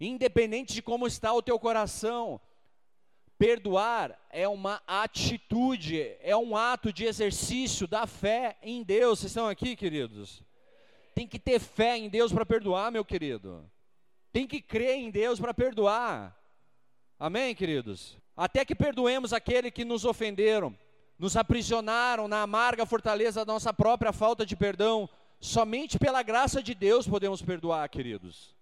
[0.00, 2.40] Independente de como está o teu coração.
[3.38, 9.20] Perdoar é uma atitude, é um ato de exercício da fé em Deus.
[9.20, 10.42] Vocês estão aqui, queridos?
[11.14, 13.68] Tem que ter fé em Deus para perdoar, meu querido.
[14.32, 16.36] Tem que crer em Deus para perdoar.
[17.18, 18.16] Amém, queridos?
[18.36, 20.76] Até que perdoemos aquele que nos ofenderam,
[21.18, 25.08] nos aprisionaram na amarga fortaleza da nossa própria falta de perdão.
[25.40, 28.54] Somente pela graça de Deus podemos perdoar, queridos.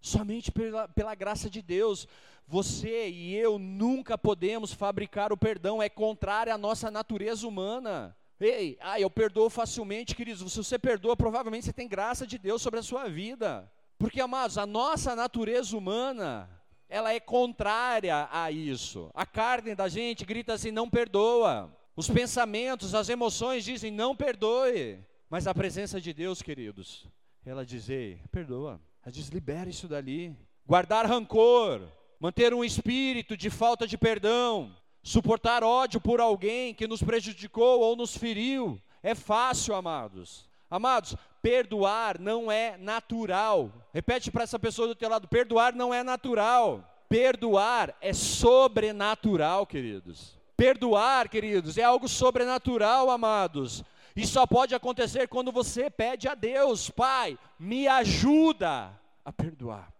[0.00, 2.08] Somente pela, pela graça de Deus.
[2.46, 8.16] Você e eu nunca podemos fabricar o perdão, é contrário à nossa natureza humana.
[8.40, 10.50] Ei, ah, eu perdoo facilmente, queridos.
[10.52, 13.70] Se você perdoa, provavelmente você tem graça de Deus sobre a sua vida.
[13.98, 16.48] Porque, amados, a nossa natureza humana,
[16.88, 19.10] ela é contrária a isso.
[19.14, 21.74] A carne da gente grita assim: não perdoa.
[21.94, 24.98] Os pensamentos, as emoções dizem: não perdoe.
[25.28, 27.06] Mas a presença de Deus, queridos,
[27.44, 28.80] ela diz: ei, perdoa.
[29.02, 30.34] Ela diz: libera isso dali.
[30.66, 31.82] Guardar rancor,
[32.18, 37.96] manter um espírito de falta de perdão, suportar ódio por alguém que nos prejudicou ou
[37.96, 40.48] nos feriu, é fácil, amados.
[40.70, 43.72] Amados, perdoar não é natural.
[43.92, 46.84] Repete para essa pessoa do teu lado: perdoar não é natural.
[47.08, 50.38] Perdoar é sobrenatural, queridos.
[50.56, 53.82] Perdoar, queridos, é algo sobrenatural, amados.
[54.14, 58.92] E só pode acontecer quando você pede a Deus, Pai, me ajuda
[59.24, 59.92] a perdoar.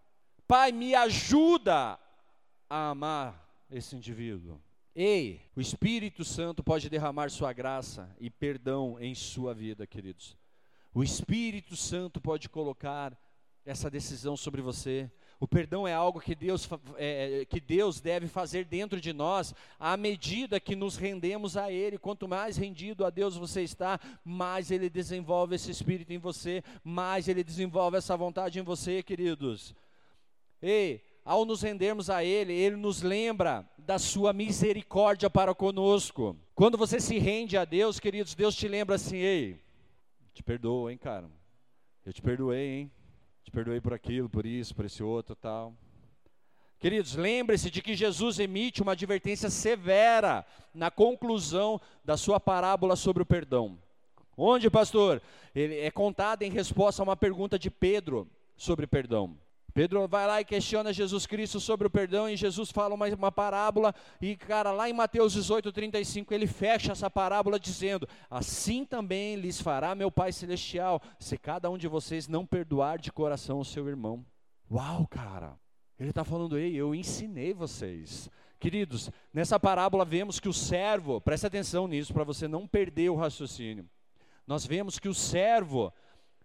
[0.46, 1.98] Pai, me ajuda
[2.68, 4.60] a amar esse indivíduo.
[4.94, 10.36] Ei, o Espírito Santo pode derramar sua graça e perdão em sua vida, queridos.
[10.98, 13.16] O Espírito Santo pode colocar
[13.64, 15.08] essa decisão sobre você.
[15.38, 19.96] O perdão é algo que Deus, é, que Deus deve fazer dentro de nós à
[19.96, 21.98] medida que nos rendemos a Ele.
[21.98, 27.28] Quanto mais rendido a Deus você está, mais Ele desenvolve esse espírito em você, mais
[27.28, 29.76] Ele desenvolve essa vontade em você, queridos.
[30.60, 36.36] Ei, ao nos rendermos a Ele, Ele nos lembra da Sua misericórdia para conosco.
[36.56, 39.67] Quando você se rende a Deus, queridos, Deus te lembra assim: ei,
[40.38, 41.28] te perdoo, hein, cara.
[42.06, 42.92] Eu te perdoei, hein.
[43.42, 45.74] Te perdoei por aquilo, por isso, por esse outro tal.
[46.78, 53.20] Queridos, lembre-se de que Jesus emite uma advertência severa na conclusão da sua parábola sobre
[53.20, 53.80] o perdão.
[54.36, 55.20] Onde, pastor?
[55.52, 59.36] Ele é contado em resposta a uma pergunta de Pedro sobre perdão.
[59.78, 63.30] Pedro vai lá e questiona Jesus Cristo sobre o perdão, e Jesus fala uma, uma
[63.30, 69.36] parábola, e cara, lá em Mateus 18, 35, ele fecha essa parábola dizendo: Assim também
[69.36, 73.64] lhes fará meu Pai Celestial, se cada um de vocês não perdoar de coração o
[73.64, 74.26] seu irmão.
[74.68, 75.56] Uau, cara!
[75.96, 78.28] Ele está falando, ei, eu ensinei vocês.
[78.58, 83.16] Queridos, nessa parábola vemos que o servo, preste atenção nisso para você não perder o
[83.16, 83.88] raciocínio.
[84.44, 85.92] Nós vemos que o servo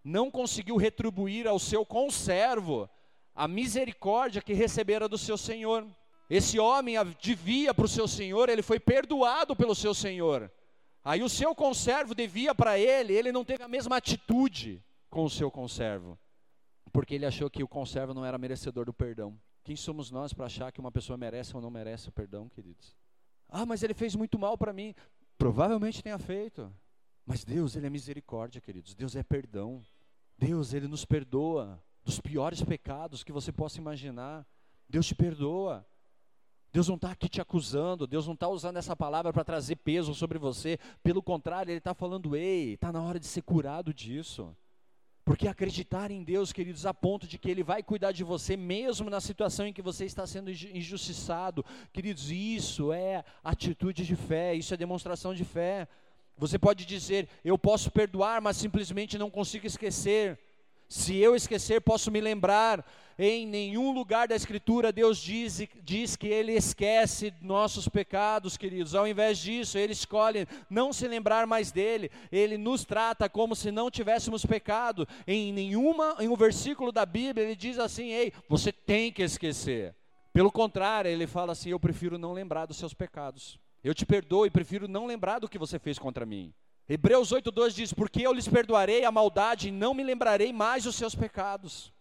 [0.03, 2.87] não conseguiu retribuir ao seu conservo
[3.35, 5.87] a misericórdia que recebera do seu senhor.
[6.29, 10.51] Esse homem devia para o seu senhor, ele foi perdoado pelo seu senhor.
[11.03, 15.29] Aí o seu conservo devia para ele, ele não teve a mesma atitude com o
[15.29, 16.17] seu conservo,
[16.91, 19.37] porque ele achou que o conservo não era merecedor do perdão.
[19.63, 22.95] Quem somos nós para achar que uma pessoa merece ou não merece o perdão, queridos?
[23.49, 24.95] Ah, mas ele fez muito mal para mim.
[25.37, 26.73] Provavelmente tenha feito.
[27.25, 28.93] Mas Deus, ele é misericórdia, queridos.
[28.93, 29.81] Deus é perdão.
[30.37, 34.45] Deus, ele nos perdoa dos piores pecados que você possa imaginar.
[34.89, 35.85] Deus te perdoa.
[36.71, 40.15] Deus não está aqui te acusando, Deus não está usando essa palavra para trazer peso
[40.15, 40.79] sobre você.
[41.03, 44.55] Pelo contrário, Ele está falando: ei, está na hora de ser curado disso.
[45.23, 49.09] Porque acreditar em Deus, queridos, a ponto de que Ele vai cuidar de você, mesmo
[49.09, 51.63] na situação em que você está sendo injustiçado,
[51.93, 55.87] queridos, isso é atitude de fé, isso é demonstração de fé.
[56.35, 60.37] Você pode dizer, eu posso perdoar, mas simplesmente não consigo esquecer.
[60.93, 62.85] Se eu esquecer, posso me lembrar.
[63.17, 68.93] Em nenhum lugar da Escritura Deus diz, diz que Ele esquece nossos pecados, queridos.
[68.93, 72.11] Ao invés disso, Ele escolhe não se lembrar mais dele.
[72.31, 75.07] Ele nos trata como se não tivéssemos pecado.
[75.25, 79.95] Em nenhuma, em um versículo da Bíblia, Ele diz assim: Ei, você tem que esquecer.
[80.31, 83.59] Pelo contrário, Ele fala assim: Eu prefiro não lembrar dos seus pecados.
[83.83, 86.53] Eu te perdoo e prefiro não lembrar do que você fez contra mim.
[86.87, 90.95] Hebreus 8,2 diz: Porque eu lhes perdoarei a maldade e não me lembrarei mais os
[90.95, 91.93] seus pecados.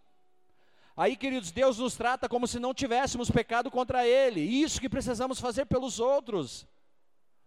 [0.97, 4.41] Aí, queridos, Deus nos trata como se não tivéssemos pecado contra Ele.
[4.41, 6.67] Isso que precisamos fazer pelos outros.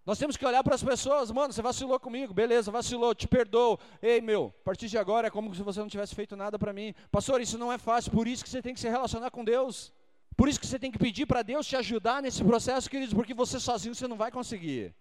[0.05, 3.79] Nós temos que olhar para as pessoas, mano, você vacilou comigo, beleza, vacilou, te perdoo.
[4.01, 6.71] Ei, meu, a partir de agora é como se você não tivesse feito nada para
[6.71, 6.93] mim.
[7.11, 9.91] Pastor, isso não é fácil, por isso que você tem que se relacionar com Deus.
[10.37, 13.33] Por isso que você tem que pedir para Deus te ajudar nesse processo, queridos, porque
[13.33, 14.93] você sozinho você não vai conseguir.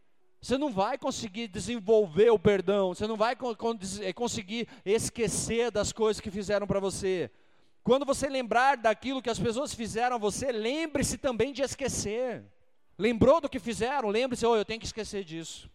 [0.44, 3.35] Você não vai conseguir desenvolver o perdão, você não vai
[4.02, 7.30] eh, conseguir esquecer das coisas que fizeram para você.
[7.83, 12.44] Quando você lembrar daquilo que as pessoas fizeram a você, lembre-se também de esquecer.
[12.98, 14.11] Lembrou do que fizeram?
[14.11, 15.70] Lembre-se, oh, eu tenho que esquecer disso.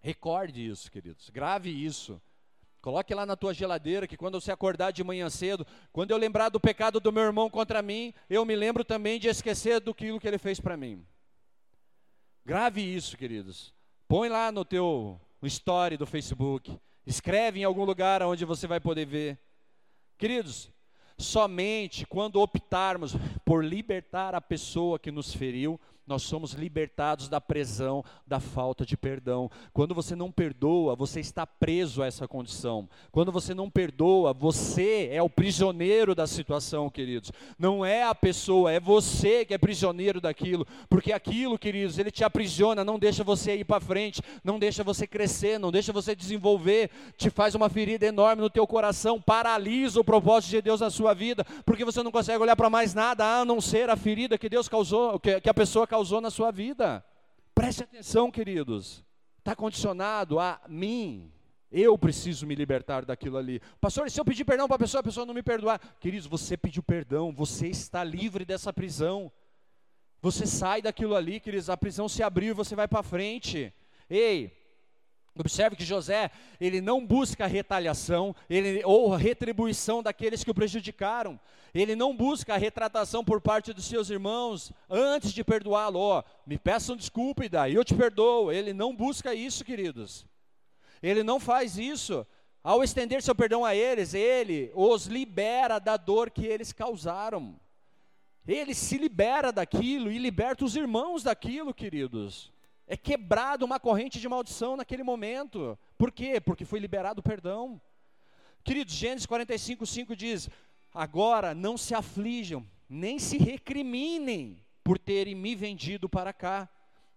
[0.00, 1.30] Recorde isso, queridos.
[1.30, 2.20] Grave isso.
[2.82, 6.48] Coloque lá na tua geladeira que quando você acordar de manhã cedo, quando eu lembrar
[6.48, 10.18] do pecado do meu irmão contra mim, eu me lembro também de esquecer do que
[10.24, 11.06] ele fez para mim.
[12.44, 13.77] Grave isso, queridos.
[14.08, 16.80] Põe lá no teu story do Facebook.
[17.06, 19.38] Escreve em algum lugar onde você vai poder ver.
[20.16, 20.72] Queridos,
[21.18, 28.04] somente quando optarmos por libertar a pessoa que nos feriu, nós somos libertados da prisão,
[28.26, 29.50] da falta de perdão.
[29.72, 32.88] Quando você não perdoa, você está preso a essa condição.
[33.12, 37.30] Quando você não perdoa, você é o prisioneiro da situação, queridos.
[37.58, 40.66] Não é a pessoa, é você que é prisioneiro daquilo.
[40.88, 45.06] Porque aquilo, queridos, ele te aprisiona, não deixa você ir para frente, não deixa você
[45.06, 50.04] crescer, não deixa você desenvolver, te faz uma ferida enorme no teu coração, paralisa o
[50.04, 53.44] propósito de Deus na sua vida, porque você não consegue olhar para mais nada a
[53.44, 56.52] não ser a ferida que Deus causou, que, que a pessoa causou causou na sua
[56.52, 57.04] vida.
[57.52, 59.04] Preste atenção, queridos.
[59.38, 61.32] Está condicionado a mim.
[61.72, 63.60] Eu preciso me libertar daquilo ali.
[63.80, 65.80] Pastor, se eu pedir perdão para a pessoa, a pessoa não me perdoar.
[65.98, 69.30] Queridos, você pediu perdão, você está livre dessa prisão.
[70.22, 73.74] Você sai daquilo ali, queridos, a prisão se abriu e você vai para frente.
[74.08, 74.56] Ei,
[75.36, 81.38] Observe que José, ele não busca retaliação ele, ou retribuição daqueles que o prejudicaram.
[81.72, 85.98] Ele não busca a retratação por parte dos seus irmãos antes de perdoá-lo.
[86.00, 88.50] Oh, me peçam desculpa e daí eu te perdoo.
[88.50, 90.26] Ele não busca isso, queridos.
[91.02, 92.26] Ele não faz isso.
[92.62, 97.58] Ao estender seu perdão a eles, ele os libera da dor que eles causaram.
[98.46, 102.50] Ele se libera daquilo e liberta os irmãos daquilo, queridos.
[102.90, 105.78] É quebrado uma corrente de maldição naquele momento.
[105.98, 106.40] Por quê?
[106.40, 107.78] Porque foi liberado o perdão.
[108.64, 110.48] Queridos, Gênesis 45, 5 diz:
[110.92, 116.66] Agora não se aflijam, nem se recriminem por terem me vendido para cá,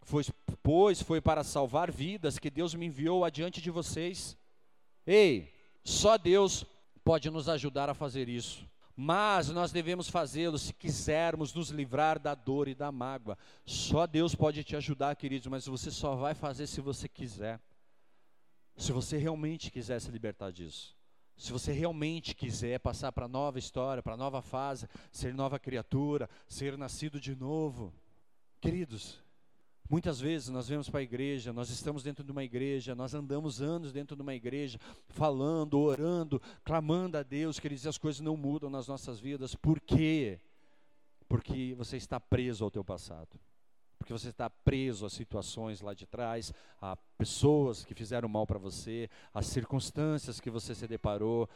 [0.10, 0.29] pois,
[0.62, 4.38] pois foi para salvar vidas que Deus me enviou adiante de vocês.
[5.07, 5.53] Ei,
[5.86, 6.65] só Deus
[7.01, 8.69] pode nos ajudar a fazer isso
[9.03, 13.35] mas nós devemos fazê-lo se quisermos nos livrar da dor e da mágoa.
[13.65, 17.59] Só Deus pode te ajudar, queridos, mas você só vai fazer se você quiser.
[18.77, 20.95] Se você realmente quiser se libertar disso.
[21.35, 26.77] Se você realmente quiser passar para nova história, para nova fase, ser nova criatura, ser
[26.77, 27.91] nascido de novo.
[28.59, 29.17] Queridos,
[29.91, 33.62] Muitas vezes nós vemos para a igreja, nós estamos dentro de uma igreja, nós andamos
[33.62, 38.69] anos dentro de uma igreja, falando, orando, clamando a Deus, que as coisas não mudam
[38.69, 39.54] nas nossas vidas.
[39.54, 40.39] Por quê?
[41.27, 43.38] Porque você está preso ao teu passado.
[43.97, 48.58] Porque você está preso a situações lá de trás, a pessoas que fizeram mal para
[48.58, 51.49] você, as circunstâncias que você se deparou,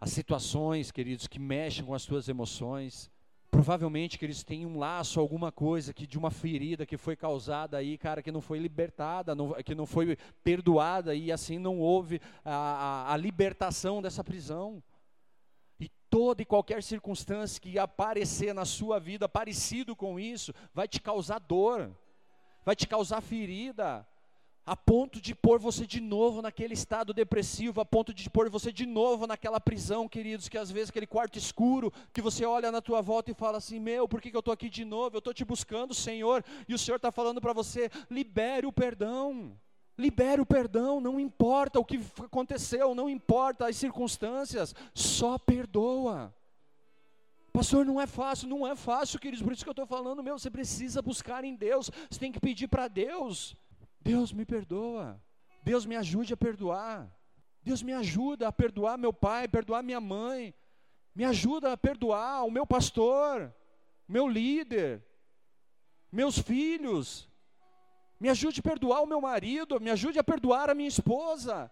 [0.00, 3.10] as situações, queridos, que mexem com as suas emoções.
[3.50, 7.78] Provavelmente que eles têm um laço, alguma coisa que de uma ferida que foi causada
[7.78, 12.20] aí, cara, que não foi libertada, não, que não foi perdoada e assim não houve
[12.44, 14.80] a, a, a libertação dessa prisão.
[15.80, 21.00] E toda e qualquer circunstância que aparecer na sua vida parecido com isso, vai te
[21.00, 21.90] causar dor,
[22.64, 24.06] vai te causar ferida,
[24.64, 28.70] a ponto de pôr você de novo naquele estado depressivo, a ponto de pôr você
[28.72, 32.80] de novo naquela prisão, queridos, que às vezes aquele quarto escuro, que você olha na
[32.80, 35.16] tua volta e fala assim, meu, por que, que eu estou aqui de novo?
[35.16, 39.58] Eu estou te buscando, Senhor, e o Senhor está falando para você, libere o perdão,
[39.98, 46.34] libere o perdão, não importa o que aconteceu, não importa as circunstâncias, só perdoa.
[47.52, 50.38] Pastor, não é fácil, não é fácil, queridos, por isso que eu estou falando, meu,
[50.38, 53.56] você precisa buscar em Deus, você tem que pedir para Deus,
[54.00, 55.22] Deus me perdoa.
[55.62, 57.10] Deus me ajude a perdoar.
[57.62, 60.54] Deus me ajuda a perdoar meu pai, perdoar minha mãe.
[61.14, 63.54] Me ajuda a perdoar o meu pastor,
[64.08, 65.04] meu líder,
[66.10, 67.28] meus filhos.
[68.18, 71.70] Me ajude a perdoar o meu marido, me ajude a perdoar a minha esposa.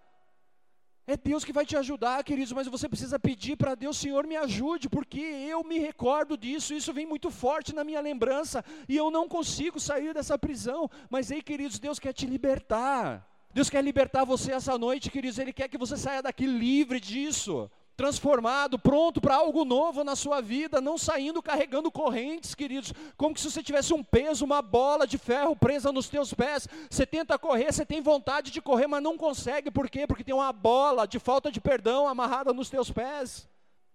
[1.11, 4.37] É Deus que vai te ajudar, queridos, mas você precisa pedir para Deus, Senhor, me
[4.37, 9.11] ajude, porque eu me recordo disso, isso vem muito forte na minha lembrança, e eu
[9.11, 10.87] não consigo sair dessa prisão.
[11.09, 13.27] Mas ei, queridos, Deus quer te libertar.
[13.55, 17.71] Deus quer libertar você essa noite, queridos, Ele quer que você saia daqui livre disso
[17.99, 23.51] transformado, pronto para algo novo na sua vida, não saindo carregando correntes, queridos, como se
[23.51, 26.69] você tivesse um peso, uma bola de ferro presa nos teus pés.
[26.89, 30.07] Você tenta correr, você tem vontade de correr, mas não consegue, por quê?
[30.07, 33.49] Porque tem uma bola de falta de perdão amarrada nos teus pés.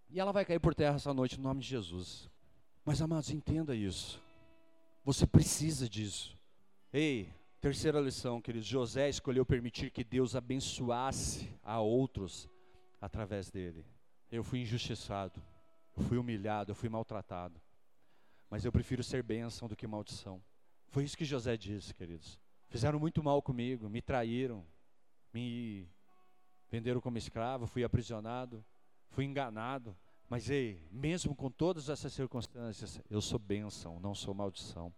[0.09, 2.29] E ela vai cair por terra essa noite no nome de Jesus.
[2.83, 4.21] Mas amados, entenda isso.
[5.05, 6.37] Você precisa disso.
[6.91, 7.29] Ei,
[7.61, 12.49] terceira lição, queridos, José escolheu permitir que Deus abençoasse a outros
[12.99, 13.92] através dele.
[14.33, 15.39] Eu fui injustiçado,
[15.95, 17.61] eu fui humilhado, eu fui maltratado.
[18.49, 20.43] Mas eu prefiro ser bênção do que maldição.
[20.87, 22.39] Foi isso que José disse, queridos.
[22.67, 24.65] Fizeram muito mal comigo, me traíram,
[25.31, 25.87] me
[26.67, 28.65] venderam como escravo, fui aprisionado,
[29.11, 29.95] fui enganado.
[30.27, 34.91] Mas ei, mesmo com todas essas circunstâncias, eu sou bênção, não sou maldição.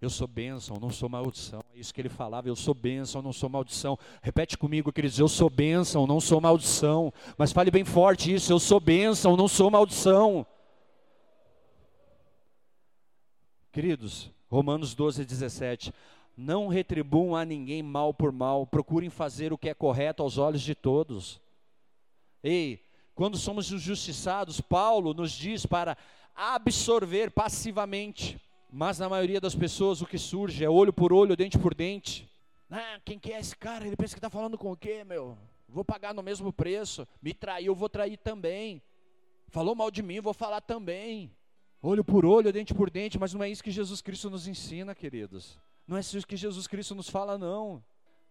[0.00, 1.62] Eu sou bênção, não sou maldição.
[1.78, 3.96] Isso que ele falava, eu sou bênção, não sou maldição.
[4.20, 7.12] Repete comigo, queridos, eu sou bênção, não sou maldição.
[7.36, 10.44] Mas fale bem forte isso, eu sou bênção, não sou maldição.
[13.70, 15.94] Queridos, Romanos 12, 17.
[16.36, 20.62] Não retribuam a ninguém mal por mal, procurem fazer o que é correto aos olhos
[20.62, 21.40] de todos.
[22.42, 25.96] Ei, quando somos injustiçados, Paulo nos diz para
[26.34, 28.36] absorver passivamente
[28.70, 32.28] mas na maioria das pessoas o que surge é olho por olho, dente por dente.
[32.70, 33.86] Ah, quem que é esse cara?
[33.86, 35.36] Ele pensa que está falando com o quê, meu?
[35.68, 37.06] Vou pagar no mesmo preço.
[37.22, 38.82] Me traiu, vou trair também.
[39.48, 41.34] Falou mal de mim, vou falar também.
[41.80, 44.94] Olho por olho, dente por dente, mas não é isso que Jesus Cristo nos ensina,
[44.94, 45.58] queridos.
[45.86, 47.82] Não é isso que Jesus Cristo nos fala, não.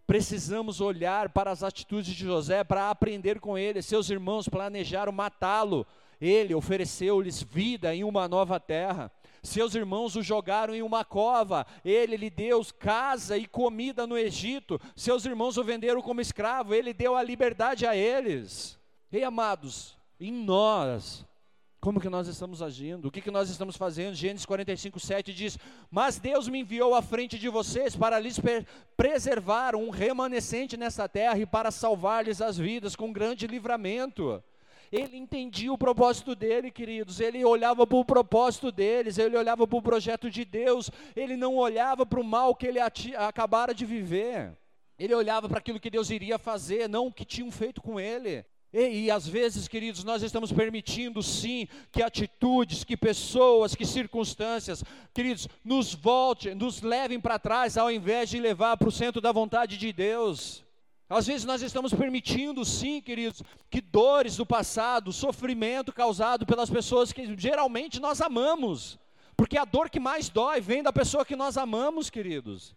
[0.06, 3.82] Precisamos olhar para as atitudes de José para aprender com ele.
[3.82, 5.86] Seus irmãos planejaram matá-lo.
[6.20, 9.12] Ele ofereceu-lhes vida em uma nova terra.
[9.48, 14.80] Seus irmãos o jogaram em uma cova, ele lhe deu casa e comida no Egito.
[14.94, 18.78] Seus irmãos o venderam como escravo, ele deu a liberdade a eles.
[19.10, 21.26] Ei, amados, em nós,
[21.80, 23.08] como que nós estamos agindo?
[23.08, 24.16] O que, que nós estamos fazendo?
[24.16, 25.58] Gênesis 45, 7 diz:
[25.90, 28.42] Mas Deus me enviou à frente de vocês para lhes
[28.98, 34.44] preservar um remanescente nessa terra e para salvar-lhes as vidas com grande livramento.
[34.92, 37.20] Ele entendia o propósito dele, queridos.
[37.20, 40.90] Ele olhava para o propósito deles, ele olhava para o projeto de Deus.
[41.16, 44.58] Ele não olhava para o mal que ele acabara de viver.
[44.98, 48.44] Ele olhava para aquilo que Deus iria fazer, não o que tinham feito com ele.
[48.74, 54.84] E, e, às vezes, queridos, nós estamos permitindo sim que atitudes, que pessoas, que circunstâncias,
[55.14, 59.32] queridos, nos volte, nos levem para trás, ao invés de levar para o centro da
[59.32, 60.67] vontade de Deus.
[61.10, 67.14] Às vezes nós estamos permitindo, sim, queridos, que dores do passado, sofrimento causado pelas pessoas
[67.14, 69.00] que geralmente nós amamos,
[69.38, 72.76] porque a dor que mais dói vem da pessoa que nós amamos, queridos.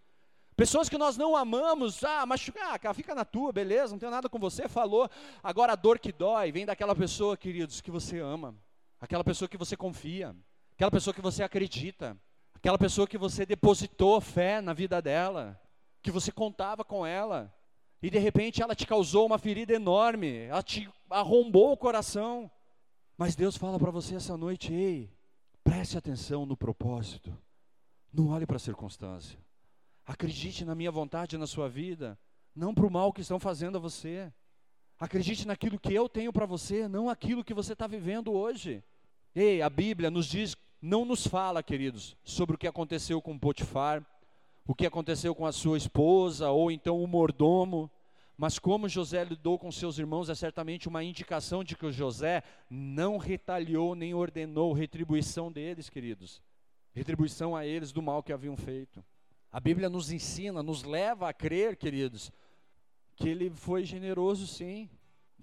[0.55, 4.29] Pessoas que nós não amamos, ah, machuca, ah, fica na tua, beleza, não tem nada
[4.29, 5.11] com você, falou.
[5.43, 8.55] Agora a dor que dói vem daquela pessoa, queridos, que você ama,
[9.01, 10.37] aquela pessoa que você confia,
[10.75, 12.17] aquela pessoa que você acredita,
[12.55, 15.61] aquela pessoa que você depositou fé na vida dela,
[16.01, 17.53] que você contava com ela
[18.03, 22.51] e de repente ela te causou uma ferida enorme, ela te arrombou o coração.
[23.17, 25.13] Mas Deus fala para você essa noite: ei,
[25.63, 27.37] preste atenção no propósito,
[28.13, 29.39] não olhe para a circunstância.
[30.07, 32.19] Acredite na minha vontade na sua vida,
[32.55, 34.33] não para o mal que estão fazendo a você.
[34.99, 38.83] Acredite naquilo que eu tenho para você, não aquilo que você está vivendo hoje.
[39.35, 44.05] Ei, a Bíblia nos diz, não nos fala, queridos, sobre o que aconteceu com Potifar,
[44.67, 47.91] o que aconteceu com a sua esposa, ou então o mordomo.
[48.37, 52.43] Mas como José lidou com seus irmãos é certamente uma indicação de que o José
[52.71, 56.43] não retaliou nem ordenou retribuição deles, queridos.
[56.95, 59.05] Retribuição a eles do mal que haviam feito.
[59.53, 62.33] A Bíblia nos ensina, nos leva a crer, queridos,
[63.17, 64.89] que ele foi generoso sim,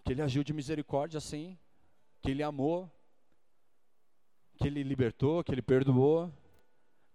[0.03, 1.57] que ele agiu de misericórdia sim,
[2.21, 2.89] que ele amou,
[4.57, 6.31] que ele libertou, que ele perdoou,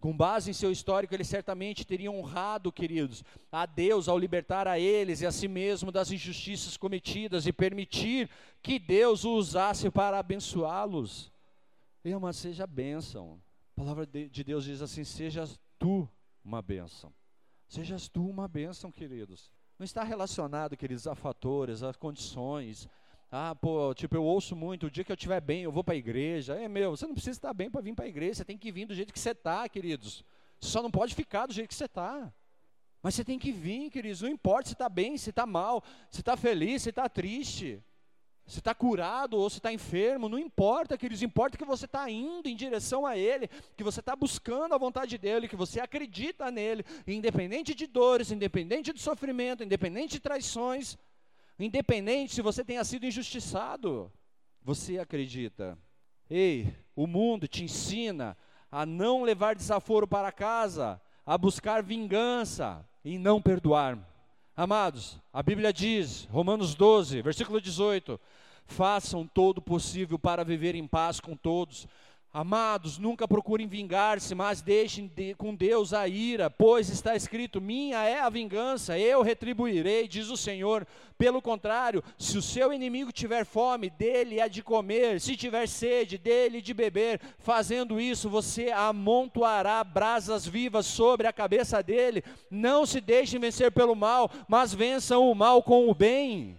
[0.03, 3.23] com base em seu histórico, ele certamente teria honrado, queridos,
[3.53, 8.29] a Deus ao libertar a eles e a si mesmo das injustiças cometidas e permitir
[8.61, 11.31] que Deus o usasse para abençoá-los.
[12.05, 13.41] Irmã, seja bênção.
[13.77, 16.09] A palavra de Deus diz assim: sejas tu
[16.45, 17.13] uma bênção.
[17.69, 19.53] Sejas tu uma bênção, queridos.
[19.79, 22.89] Não está relacionado, queridos, a fatores, a condições,
[23.35, 25.95] Ah, pô, tipo, eu ouço muito, o dia que eu estiver bem, eu vou para
[25.95, 26.55] a igreja.
[26.55, 28.71] É, meu, você não precisa estar bem para vir para a igreja, você tem que
[28.71, 30.23] vir do jeito que você está, queridos.
[30.61, 32.31] Você só não pode ficar do jeito que você está.
[33.03, 36.21] Mas você tem que vir, queridos, não importa se está bem, se está mal, se
[36.21, 37.83] está feliz, se está triste,
[38.47, 42.51] se está curado ou se está enfermo, não importa, queridos, importa que você está indo
[42.51, 46.85] em direção a Ele, que você está buscando a vontade dEle, que você acredita nele,
[47.07, 50.99] independente de dores, independente de sofrimento, independente de traições,
[51.65, 54.11] Independente se você tenha sido injustiçado,
[54.63, 55.79] você acredita.
[56.29, 58.37] Ei, o mundo te ensina
[58.71, 63.99] a não levar desaforo para casa, a buscar vingança e não perdoar.
[64.57, 68.19] Amados, a Bíblia diz, Romanos 12, versículo 18:
[68.67, 71.87] façam todo o possível para viver em paz com todos,
[72.35, 78.03] Amados, nunca procurem vingar-se, mas deixem de, com Deus a ira, pois está escrito: Minha
[78.05, 80.87] é a vingança, eu retribuirei, diz o Senhor.
[81.19, 86.17] Pelo contrário, se o seu inimigo tiver fome, dele é de comer, se tiver sede,
[86.17, 87.21] dele de beber.
[87.39, 92.25] Fazendo isso, você amontoará brasas vivas sobre a cabeça dele.
[92.51, 96.59] Não se deixem vencer pelo mal, mas vençam o mal com o bem.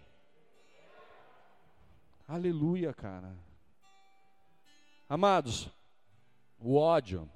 [2.28, 3.43] Aleluia, cara.
[5.14, 5.70] Amados,
[6.58, 7.30] o ódio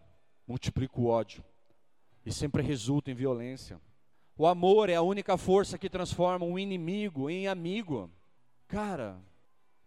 [0.47, 1.45] multiplica o ódio
[2.25, 3.79] e sempre resulta em violência.
[4.35, 8.09] O amor é a única força que transforma um inimigo em amigo.
[8.67, 9.21] Cara,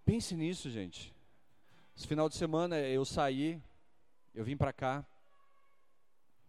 [0.05, 1.13] pense nisso, gente.
[1.97, 3.61] Esse final de semana eu saí,
[4.33, 5.05] eu vim para cá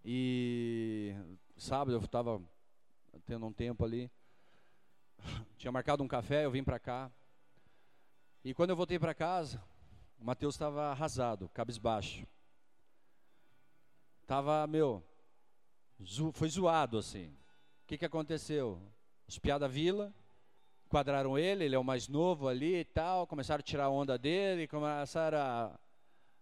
[0.05, 1.15] e
[1.57, 2.39] sábado eu estava
[3.25, 4.11] tendo um tempo ali,
[5.57, 7.11] tinha marcado um café, eu vim para cá.
[8.45, 9.59] E quando eu voltei para casa,
[10.21, 12.27] o Mateus estava arrasado, cabisbaixo.
[14.27, 15.03] Tava, meu,
[16.01, 17.29] zo, foi zoado assim.
[17.83, 18.79] O que, que aconteceu?
[19.27, 20.13] Os piá da vila
[20.87, 24.67] quadraram ele, ele é o mais novo ali e tal, começaram a tirar onda dele,
[24.67, 25.79] começaram a,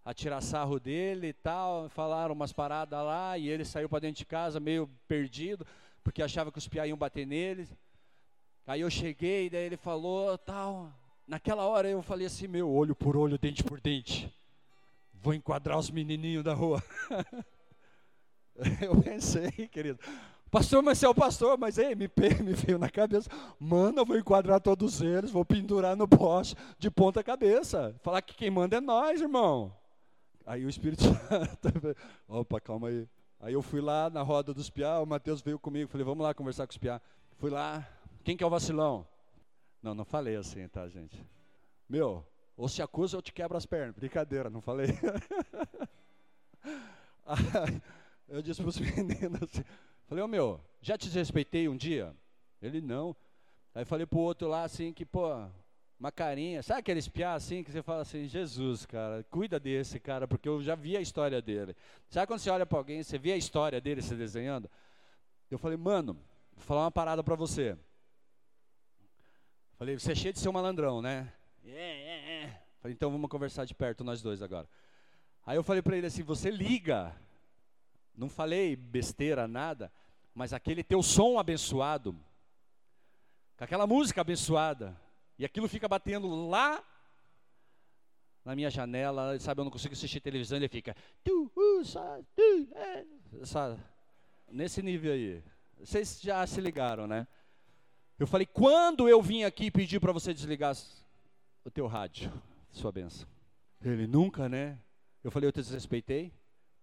[0.04, 4.18] a tirar sarro dele e tal, falaram umas paradas lá e ele saiu para dentro
[4.18, 5.66] de casa meio perdido,
[6.04, 7.66] porque achava que os piá iam bater nele.
[8.66, 10.92] Aí eu cheguei, daí ele falou, tal,
[11.30, 14.28] Naquela hora eu falei assim, meu, olho por olho, dente por dente.
[15.14, 16.82] Vou enquadrar os menininhos da rua.
[18.82, 20.00] eu pensei, querido.
[20.50, 22.10] Pastor, mas você é o pastor, mas ei, me,
[22.42, 26.90] me veio na cabeça, mano, eu vou enquadrar todos eles, vou pendurar no poste de
[26.90, 27.94] ponta cabeça.
[28.02, 29.72] Falar que quem manda é nós, irmão.
[30.44, 33.08] Aí o Espírito Santo, opa, calma aí.
[33.38, 36.34] Aí eu fui lá na roda dos piá, o Mateus veio comigo, falei, vamos lá
[36.34, 37.00] conversar com os piá.
[37.38, 37.88] Fui lá,
[38.24, 39.06] quem que é o vacilão?
[39.82, 41.24] Não, não falei assim, tá, gente?
[41.88, 42.26] Meu,
[42.56, 43.96] ou se acusa ou te quebra as pernas.
[43.96, 44.88] Brincadeira, não falei.
[48.28, 49.64] eu disse para os meninos assim,
[50.06, 52.14] falei, ô oh, meu, já te respeitei um dia?
[52.60, 53.16] Ele, não.
[53.74, 55.30] Aí falei pro outro lá assim, que, pô,
[55.98, 60.26] uma carinha, sabe aquele espiar assim, que você fala assim, Jesus, cara, cuida desse cara,
[60.26, 61.76] porque eu já vi a história dele.
[62.08, 64.68] Sabe quando você olha para alguém, você vê a história dele se desenhando?
[65.50, 66.14] Eu falei, mano,
[66.54, 67.76] vou falar uma parada para você.
[69.80, 71.32] Falei, você é cheio de ser um malandrão, né?
[71.64, 72.62] É, é, é.
[72.82, 74.68] Falei, então vamos conversar de perto nós dois agora.
[75.46, 77.16] Aí eu falei para ele assim, você liga.
[78.14, 79.90] Não falei besteira, nada,
[80.34, 82.12] mas aquele teu som abençoado,
[83.56, 84.94] com aquela música abençoada,
[85.38, 86.84] e aquilo fica batendo lá
[88.44, 91.50] na minha janela, sabe, eu não consigo assistir televisão, ele fica tu,
[91.86, 93.06] sa, tu, é,
[94.46, 95.42] nesse nível aí.
[95.78, 97.26] Vocês já se ligaram, né?
[98.20, 100.76] Eu falei, quando eu vim aqui pedir para você desligar
[101.64, 102.30] o teu rádio,
[102.70, 103.26] sua benção?
[103.82, 104.78] Ele, nunca, né?
[105.24, 106.30] Eu falei, eu te desrespeitei?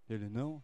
[0.10, 0.64] Ele, não.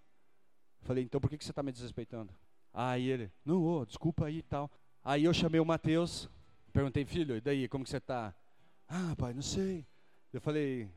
[0.82, 2.34] Eu falei, então por que, que você está me desrespeitando?
[2.74, 4.68] Aí ele, não, oh, desculpa aí e tal.
[5.04, 6.28] Aí eu chamei o Mateus,
[6.72, 8.34] perguntei, filho, e daí, como que você está?
[8.88, 9.86] Ah, pai, não sei.
[10.34, 10.90] Eu falei,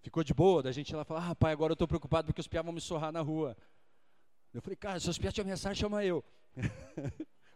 [0.00, 0.62] ficou de boa?
[0.62, 2.72] Da gente ir lá falar, ah, pai, agora eu estou preocupado porque os piás vão
[2.72, 3.56] me sorrar na rua.
[4.54, 6.24] Eu falei, cara, se os piás te ameaçarem, chama eu.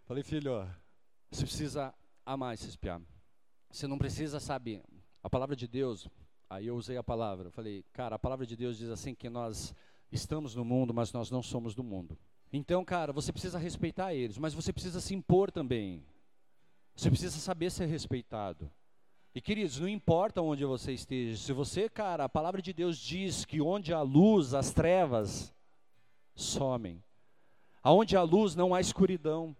[0.08, 0.66] falei, filho, ó,
[1.30, 3.00] você precisa amar esse espiar.
[3.70, 4.82] Você não precisa saber.
[5.22, 6.08] A palavra de Deus,
[6.48, 7.48] aí eu usei a palavra.
[7.48, 9.74] Eu falei, cara, a palavra de Deus diz assim que nós
[10.10, 12.16] estamos no mundo, mas nós não somos do mundo.
[12.52, 16.04] Então, cara, você precisa respeitar eles, mas você precisa se impor também.
[16.94, 18.70] Você precisa saber ser respeitado.
[19.34, 23.44] E queridos, não importa onde você esteja, se você, cara, a palavra de Deus diz
[23.44, 25.52] que onde há luz, as trevas
[26.34, 27.02] somem.
[27.82, 29.54] Aonde há luz não há escuridão.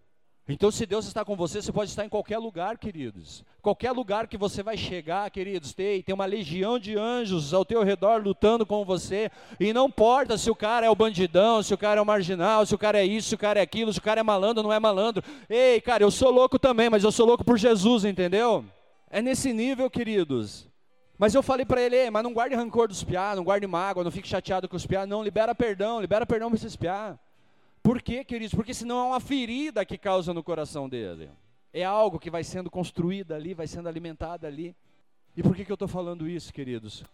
[0.48, 3.44] Então, se Deus está com você, você pode estar em qualquer lugar, queridos.
[3.60, 7.82] Qualquer lugar que você vai chegar, queridos, tem, tem uma legião de anjos ao teu
[7.82, 9.28] redor lutando com você.
[9.58, 12.64] E não importa se o cara é o bandidão, se o cara é o marginal,
[12.64, 14.62] se o cara é isso, se o cara é aquilo, se o cara é malandro
[14.62, 15.20] não é malandro.
[15.50, 18.64] Ei, cara, eu sou louco também, mas eu sou louco por Jesus, entendeu?
[19.10, 20.68] É nesse nível, queridos.
[21.18, 24.12] Mas eu falei para ele, mas não guarde rancor dos piá, não guarde mágoa, não
[24.12, 27.18] fique chateado com os piá, não, libera perdão, libera perdão para esses piá.
[27.86, 28.52] Por quê, queridos?
[28.52, 31.30] Porque senão é uma ferida que causa no coração dele.
[31.72, 34.74] É algo que vai sendo construído ali, vai sendo alimentado ali.
[35.36, 37.04] E por que, que eu estou falando isso, queridos?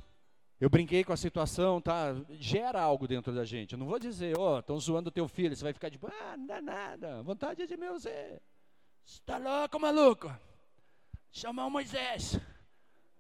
[0.59, 2.17] Eu brinquei com a situação, tá?
[2.41, 3.73] Gera algo dentro da gente.
[3.73, 6.39] Eu não vou dizer, ó, oh, estão zoando teu filho, você vai ficar tipo, ah,
[6.39, 8.41] não dá nada, vontade de meu Zé.
[9.05, 10.35] Está louco, maluco?
[11.31, 12.41] Chamar o Moisés.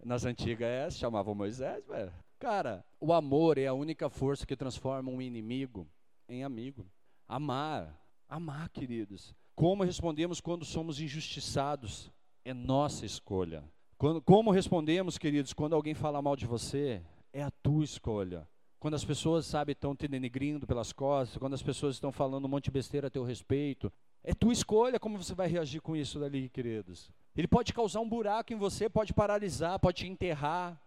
[0.02, 2.14] Nas antigas é, chamavam Moisés, velho.
[2.38, 5.86] Cara, o amor é a única força que transforma um inimigo
[6.26, 6.86] em amigo.
[7.28, 7.98] Amar,
[8.28, 9.34] amar, queridos.
[9.54, 12.10] Como respondemos quando somos injustiçados
[12.44, 13.64] é nossa escolha.
[13.96, 17.02] Quando, como respondemos, queridos, quando alguém fala mal de você,
[17.32, 18.48] é a tua escolha.
[18.80, 22.48] Quando as pessoas, sabe, estão te denegrindo pelas costas, quando as pessoas estão falando um
[22.48, 23.92] monte de besteira a teu respeito,
[24.24, 27.08] é tua escolha como você vai reagir com isso dali, queridos.
[27.36, 30.80] Ele pode causar um buraco em você, pode paralisar, pode te enterrar,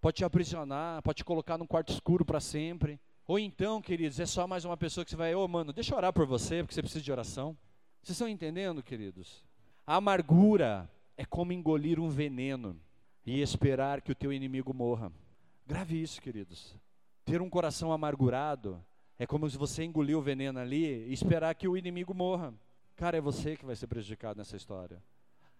[0.00, 3.00] pode te aprisionar, pode te colocar num quarto escuro para sempre.
[3.30, 5.94] Ou então, queridos, é só mais uma pessoa que você vai, ô oh, mano, deixa
[5.94, 7.56] eu orar por você, porque você precisa de oração.
[8.02, 9.44] Vocês estão entendendo, queridos?
[9.86, 12.76] A amargura é como engolir um veneno
[13.24, 15.12] e esperar que o teu inimigo morra.
[15.64, 16.74] Grave isso, queridos.
[17.24, 18.84] Ter um coração amargurado
[19.16, 22.52] é como se você engolir o veneno ali e esperar que o inimigo morra.
[22.96, 25.00] Cara, é você que vai ser prejudicado nessa história.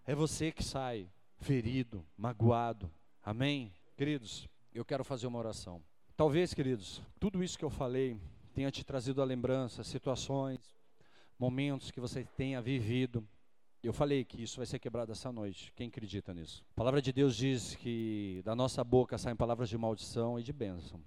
[0.05, 1.07] É você que sai
[1.39, 2.91] ferido, magoado.
[3.23, 3.71] Amém?
[3.95, 5.81] Queridos, eu quero fazer uma oração.
[6.21, 8.15] Talvez, queridos, tudo isso que eu falei
[8.53, 10.59] tenha te trazido a lembrança, situações,
[11.39, 13.27] momentos que você tenha vivido.
[13.81, 15.73] Eu falei que isso vai ser quebrado essa noite.
[15.75, 16.63] Quem acredita nisso?
[16.73, 20.53] A palavra de Deus diz que da nossa boca saem palavras de maldição e de
[20.53, 21.01] bênção.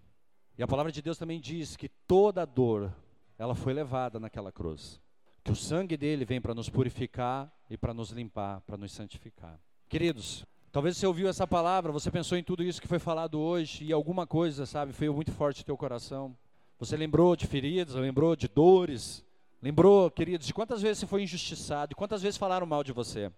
[0.58, 2.92] E a palavra de Deus também diz que toda dor,
[3.38, 5.00] ela foi levada naquela cruz.
[5.44, 9.60] Que o sangue dele vem para nos purificar e para nos limpar, para nos santificar.
[9.88, 10.44] Queridos,
[10.74, 13.92] talvez você ouviu essa palavra, você pensou em tudo isso que foi falado hoje e
[13.92, 16.36] alguma coisa, sabe, foi muito forte no teu coração.
[16.80, 19.24] Você lembrou de feridas, lembrou de dores,
[19.62, 23.30] lembrou, queridos, de quantas vezes você foi injustiçado, de quantas vezes falaram mal de você,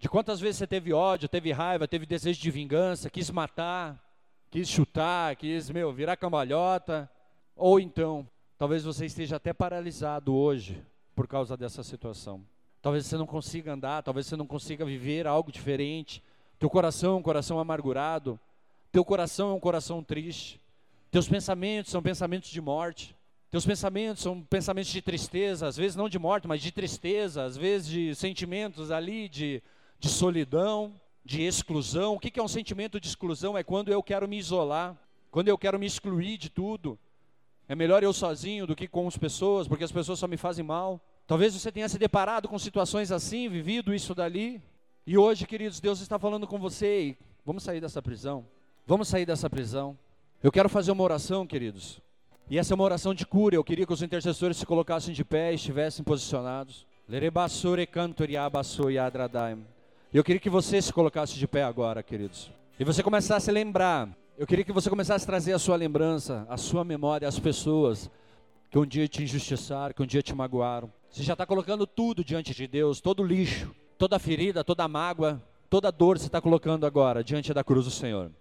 [0.00, 3.96] de quantas vezes você teve ódio, teve raiva, teve desejo de vingança, quis matar,
[4.50, 7.08] quis chutar, quis, meu, virar cambalhota,
[7.54, 8.28] ou então,
[8.58, 10.84] talvez você esteja até paralisado hoje
[11.14, 12.44] por causa dessa situação.
[12.82, 16.20] Talvez você não consiga andar, talvez você não consiga viver algo diferente.
[16.60, 18.38] Teu coração é um coração amargurado.
[18.92, 20.60] Teu coração é um coração triste.
[21.10, 23.16] Teus pensamentos são pensamentos de morte.
[23.50, 27.56] Teus pensamentos são pensamentos de tristeza, às vezes não de morte, mas de tristeza, às
[27.56, 29.62] vezes de sentimentos ali de,
[29.98, 30.92] de solidão,
[31.24, 32.16] de exclusão.
[32.16, 33.56] O que é um sentimento de exclusão?
[33.56, 34.94] É quando eu quero me isolar,
[35.30, 36.98] quando eu quero me excluir de tudo.
[37.66, 40.64] É melhor eu sozinho do que com as pessoas, porque as pessoas só me fazem
[40.64, 41.00] mal.
[41.26, 44.62] Talvez você tenha se deparado com situações assim, vivido isso dali.
[45.10, 47.16] E hoje, queridos, Deus está falando com você.
[47.44, 48.46] Vamos sair dessa prisão.
[48.86, 49.98] Vamos sair dessa prisão.
[50.40, 52.00] Eu quero fazer uma oração, queridos.
[52.48, 53.56] E essa é uma oração de cura.
[53.56, 56.86] Eu queria que os intercessores se colocassem de pé e estivessem posicionados.
[60.14, 62.48] Eu queria que você se colocasse de pé agora, queridos.
[62.78, 64.16] E você começasse a lembrar.
[64.38, 68.08] Eu queria que você começasse a trazer a sua lembrança, a sua memória, as pessoas
[68.70, 70.88] que um dia te injustiçaram, que um dia te magoaram.
[71.10, 75.92] Você já está colocando tudo diante de Deus, todo lixo, toda ferida, toda mágoa, toda
[75.92, 78.32] dor você está colocando agora diante da cruz do Senhor.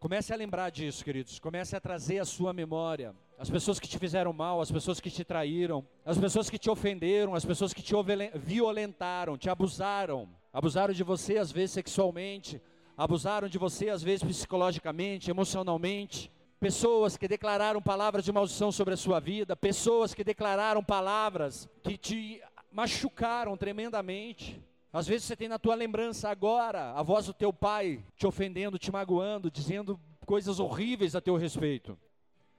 [0.00, 1.38] Comece a lembrar disso, queridos.
[1.38, 3.14] Comece a trazer a sua memória.
[3.38, 6.68] As pessoas que te fizeram mal, as pessoas que te traíram, as pessoas que te
[6.68, 7.94] ofenderam, as pessoas que te
[8.34, 10.28] violentaram, te abusaram.
[10.52, 12.60] Abusaram de você, às vezes sexualmente,
[12.96, 16.28] abusaram de você, às vezes psicologicamente, emocionalmente
[16.58, 21.96] pessoas que declararam palavras de maldição sobre a sua vida, pessoas que declararam palavras que
[21.96, 24.62] te machucaram tremendamente.
[24.92, 28.78] Às vezes você tem na tua lembrança agora a voz do teu pai te ofendendo,
[28.78, 31.98] te magoando, dizendo coisas horríveis a teu respeito.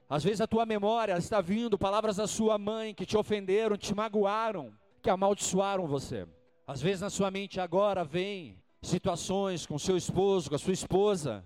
[0.10, 3.93] Às vezes a tua memória está vindo palavras da sua mãe que te ofenderam, te
[3.93, 6.28] magoaram, que amaldiçoaram você.
[6.66, 11.43] Às vezes na sua mente agora vem situações com seu esposo, com a sua esposa,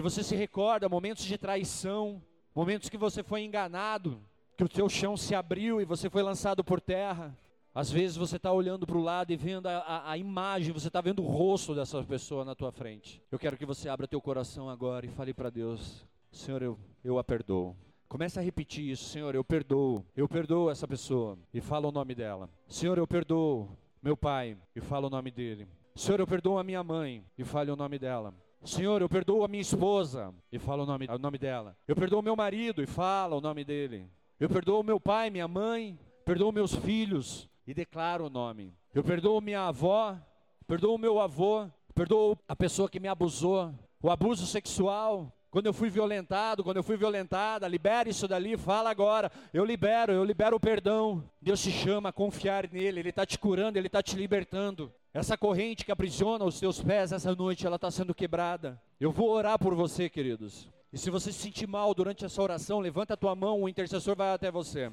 [0.00, 2.22] que você se recorda, momentos de traição,
[2.54, 4.18] momentos que você foi enganado,
[4.56, 7.38] que o teu chão se abriu e você foi lançado por terra.
[7.74, 10.88] Às vezes você está olhando para o lado e vendo a, a, a imagem, você
[10.88, 13.22] está vendo o rosto dessa pessoa na tua frente.
[13.30, 17.18] Eu quero que você abra teu coração agora e fale para Deus: Senhor, eu, eu
[17.18, 17.76] a perdoo.
[18.08, 22.14] Comece a repetir isso, Senhor, eu perdoo, eu perdoo essa pessoa e fala o nome
[22.14, 22.48] dela.
[22.66, 23.68] Senhor, eu perdoo
[24.02, 25.68] meu pai e fala o nome dele.
[25.94, 28.32] Senhor, eu perdoo a minha mãe e fale o nome dela.
[28.64, 31.76] Senhor, eu perdoo a minha esposa e fala o nome, o nome dela.
[31.88, 34.06] Eu perdoo meu marido e fala o nome dele.
[34.38, 38.74] Eu perdoo meu pai, minha mãe, perdoo meus filhos e declaro o nome.
[38.94, 40.16] Eu perdoo minha avó,
[40.66, 45.90] perdoo meu avô, perdoo a pessoa que me abusou, o abuso sexual, quando eu fui
[45.90, 49.32] violentado, quando eu fui violentada, libere isso dali, fala agora.
[49.52, 51.24] Eu libero, eu libero o perdão.
[51.42, 54.92] Deus te chama a confiar nele, ele está te curando, ele está te libertando.
[55.12, 58.80] Essa corrente que aprisiona os teus pés essa noite, ela está sendo quebrada.
[59.00, 60.68] Eu vou orar por você, queridos.
[60.92, 64.14] E se você se sentir mal durante essa oração, levanta a tua mão, o intercessor
[64.14, 64.90] vai até você.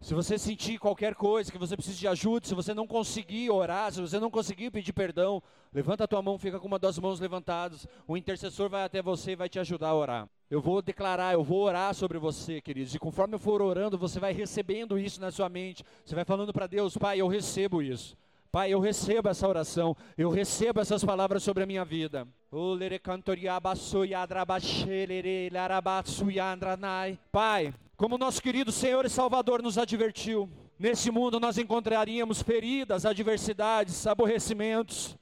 [0.00, 3.92] Se você sentir qualquer coisa, que você precisa de ajuda, se você não conseguir orar,
[3.92, 5.40] se você não conseguir pedir perdão,
[5.72, 7.86] levanta a tua mão, fica com uma das mãos levantadas.
[8.08, 10.28] O intercessor vai até você e vai te ajudar a orar.
[10.50, 12.96] Eu vou declarar, eu vou orar sobre você, queridos.
[12.96, 15.84] E conforme eu for orando, você vai recebendo isso na sua mente.
[16.04, 18.16] Você vai falando para Deus, Pai, eu recebo isso.
[18.52, 22.28] Pai, eu recebo essa oração, eu recebo essas palavras sobre a minha vida.
[27.32, 34.06] Pai, como nosso querido Senhor e Salvador nos advertiu, nesse mundo nós encontraríamos feridas, adversidades,
[34.06, 35.16] aborrecimentos.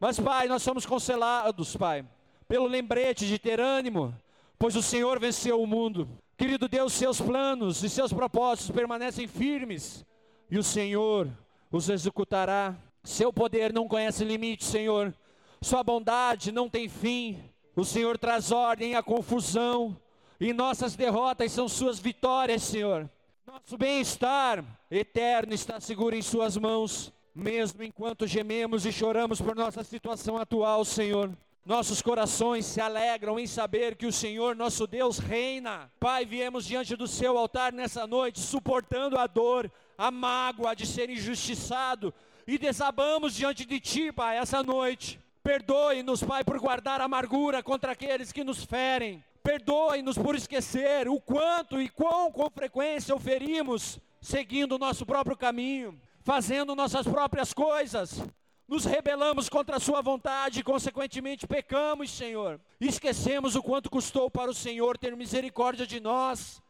[0.00, 2.02] Mas, Pai, nós somos consolados, Pai,
[2.48, 4.16] pelo lembrete de ter ânimo,
[4.58, 6.08] pois o Senhor venceu o mundo.
[6.34, 10.02] Querido Deus, seus planos e seus propósitos permanecem firmes,
[10.50, 11.30] e o Senhor
[11.76, 12.76] os executará.
[13.02, 15.12] Seu poder não conhece limite, Senhor.
[15.60, 17.42] Sua bondade não tem fim.
[17.74, 20.00] O Senhor traz ordem à confusão,
[20.38, 23.10] e nossas derrotas são suas vitórias, Senhor.
[23.44, 29.82] Nosso bem-estar eterno está seguro em Suas mãos, mesmo enquanto gememos e choramos por nossa
[29.82, 31.36] situação atual, Senhor.
[31.66, 35.90] Nossos corações se alegram em saber que o Senhor, nosso Deus, reina.
[35.98, 41.10] Pai, viemos diante do seu altar nessa noite, suportando a dor, a mágoa de ser
[41.10, 42.12] injustiçado,
[42.46, 45.18] e desabamos diante de Ti, Pai, essa noite.
[45.42, 49.24] Perdoe-nos, Pai, por guardar amargura contra aqueles que nos ferem.
[49.42, 56.00] Perdoe-nos por esquecer o quanto e quão com frequência oferimos, seguindo o nosso próprio caminho,
[56.22, 58.22] fazendo nossas próprias coisas
[58.66, 62.60] nos rebelamos contra a Sua vontade e, consequentemente, pecamos, Senhor.
[62.80, 66.62] Esquecemos o quanto custou para o Senhor ter misericórdia de nós,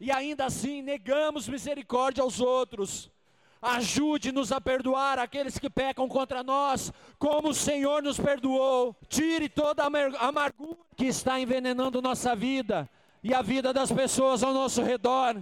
[0.00, 3.10] e ainda assim negamos misericórdia aos outros.
[3.60, 8.96] Ajude-nos a perdoar aqueles que pecam contra nós, como o Senhor nos perdoou.
[9.06, 12.88] Tire toda a amargura que está envenenando nossa vida
[13.22, 15.36] e a vida das pessoas ao nosso redor.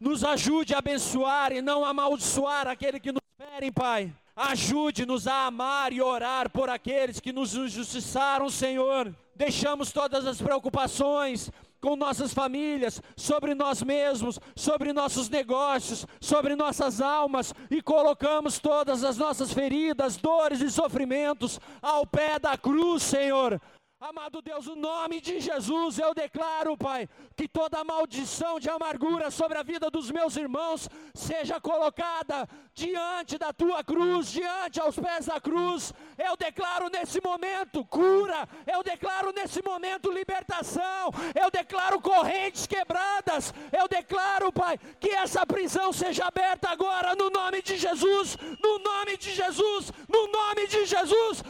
[0.00, 4.10] Nos ajude a abençoar e não amaldiçoar aquele que nos ferem, Pai.
[4.34, 9.14] Ajude-nos a amar e orar por aqueles que nos injustiçaram, Senhor.
[9.36, 17.00] Deixamos todas as preocupações com nossas famílias, sobre nós mesmos, sobre nossos negócios, sobre nossas
[17.00, 23.60] almas e colocamos todas as nossas feridas, dores e sofrimentos ao pé da cruz, Senhor.
[24.02, 29.58] Amado Deus, no nome de Jesus, eu declaro, Pai, que toda maldição de amargura sobre
[29.58, 35.38] a vida dos meus irmãos seja colocada diante da tua cruz, diante aos pés da
[35.38, 35.92] cruz.
[36.16, 43.86] Eu declaro nesse momento cura, eu declaro nesse momento libertação, eu declaro correntes quebradas, eu
[43.86, 48.34] declaro, Pai, que essa prisão seja aberta agora no nome de Jesus,
[48.64, 51.44] no nome de Jesus, no nome de Jesus.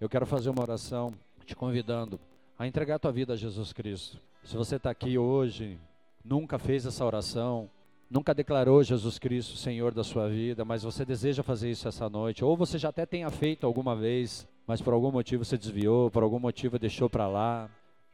[0.00, 1.12] Eu quero fazer uma oração
[1.44, 2.18] te convidando
[2.58, 4.18] a entregar tua vida a Jesus Cristo.
[4.42, 5.78] Se você está aqui hoje,
[6.24, 7.68] nunca fez essa oração,
[8.10, 12.42] nunca declarou Jesus Cristo Senhor da sua vida, mas você deseja fazer isso essa noite,
[12.42, 16.22] ou você já até tenha feito alguma vez, mas por algum motivo você desviou, por
[16.22, 17.68] algum motivo deixou para lá,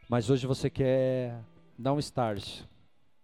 [0.09, 1.39] mas hoje você quer
[1.79, 2.63] dar um start,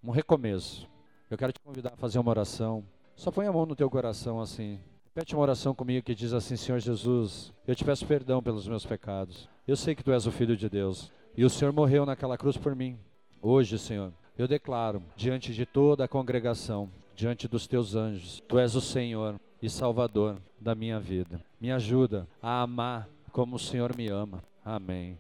[0.05, 0.89] um recomeço.
[1.29, 2.85] Eu quero te convidar a fazer uma oração.
[3.17, 4.79] Só põe a mão no teu coração assim.
[5.15, 8.87] Pede uma oração comigo que diz assim: Senhor Jesus, eu te peço perdão pelos meus
[8.87, 9.47] pecados.
[9.69, 12.57] Eu sei que tu és o Filho de Deus e o Senhor morreu naquela cruz
[12.57, 12.99] por mim.
[13.43, 18.75] Hoje, Senhor, eu declaro diante de toda a congregação, diante dos teus anjos, tu és
[18.75, 21.43] o Senhor e Salvador da minha vida.
[21.61, 24.43] Me ajuda a amar como o Senhor me ama.
[24.65, 25.19] Amém.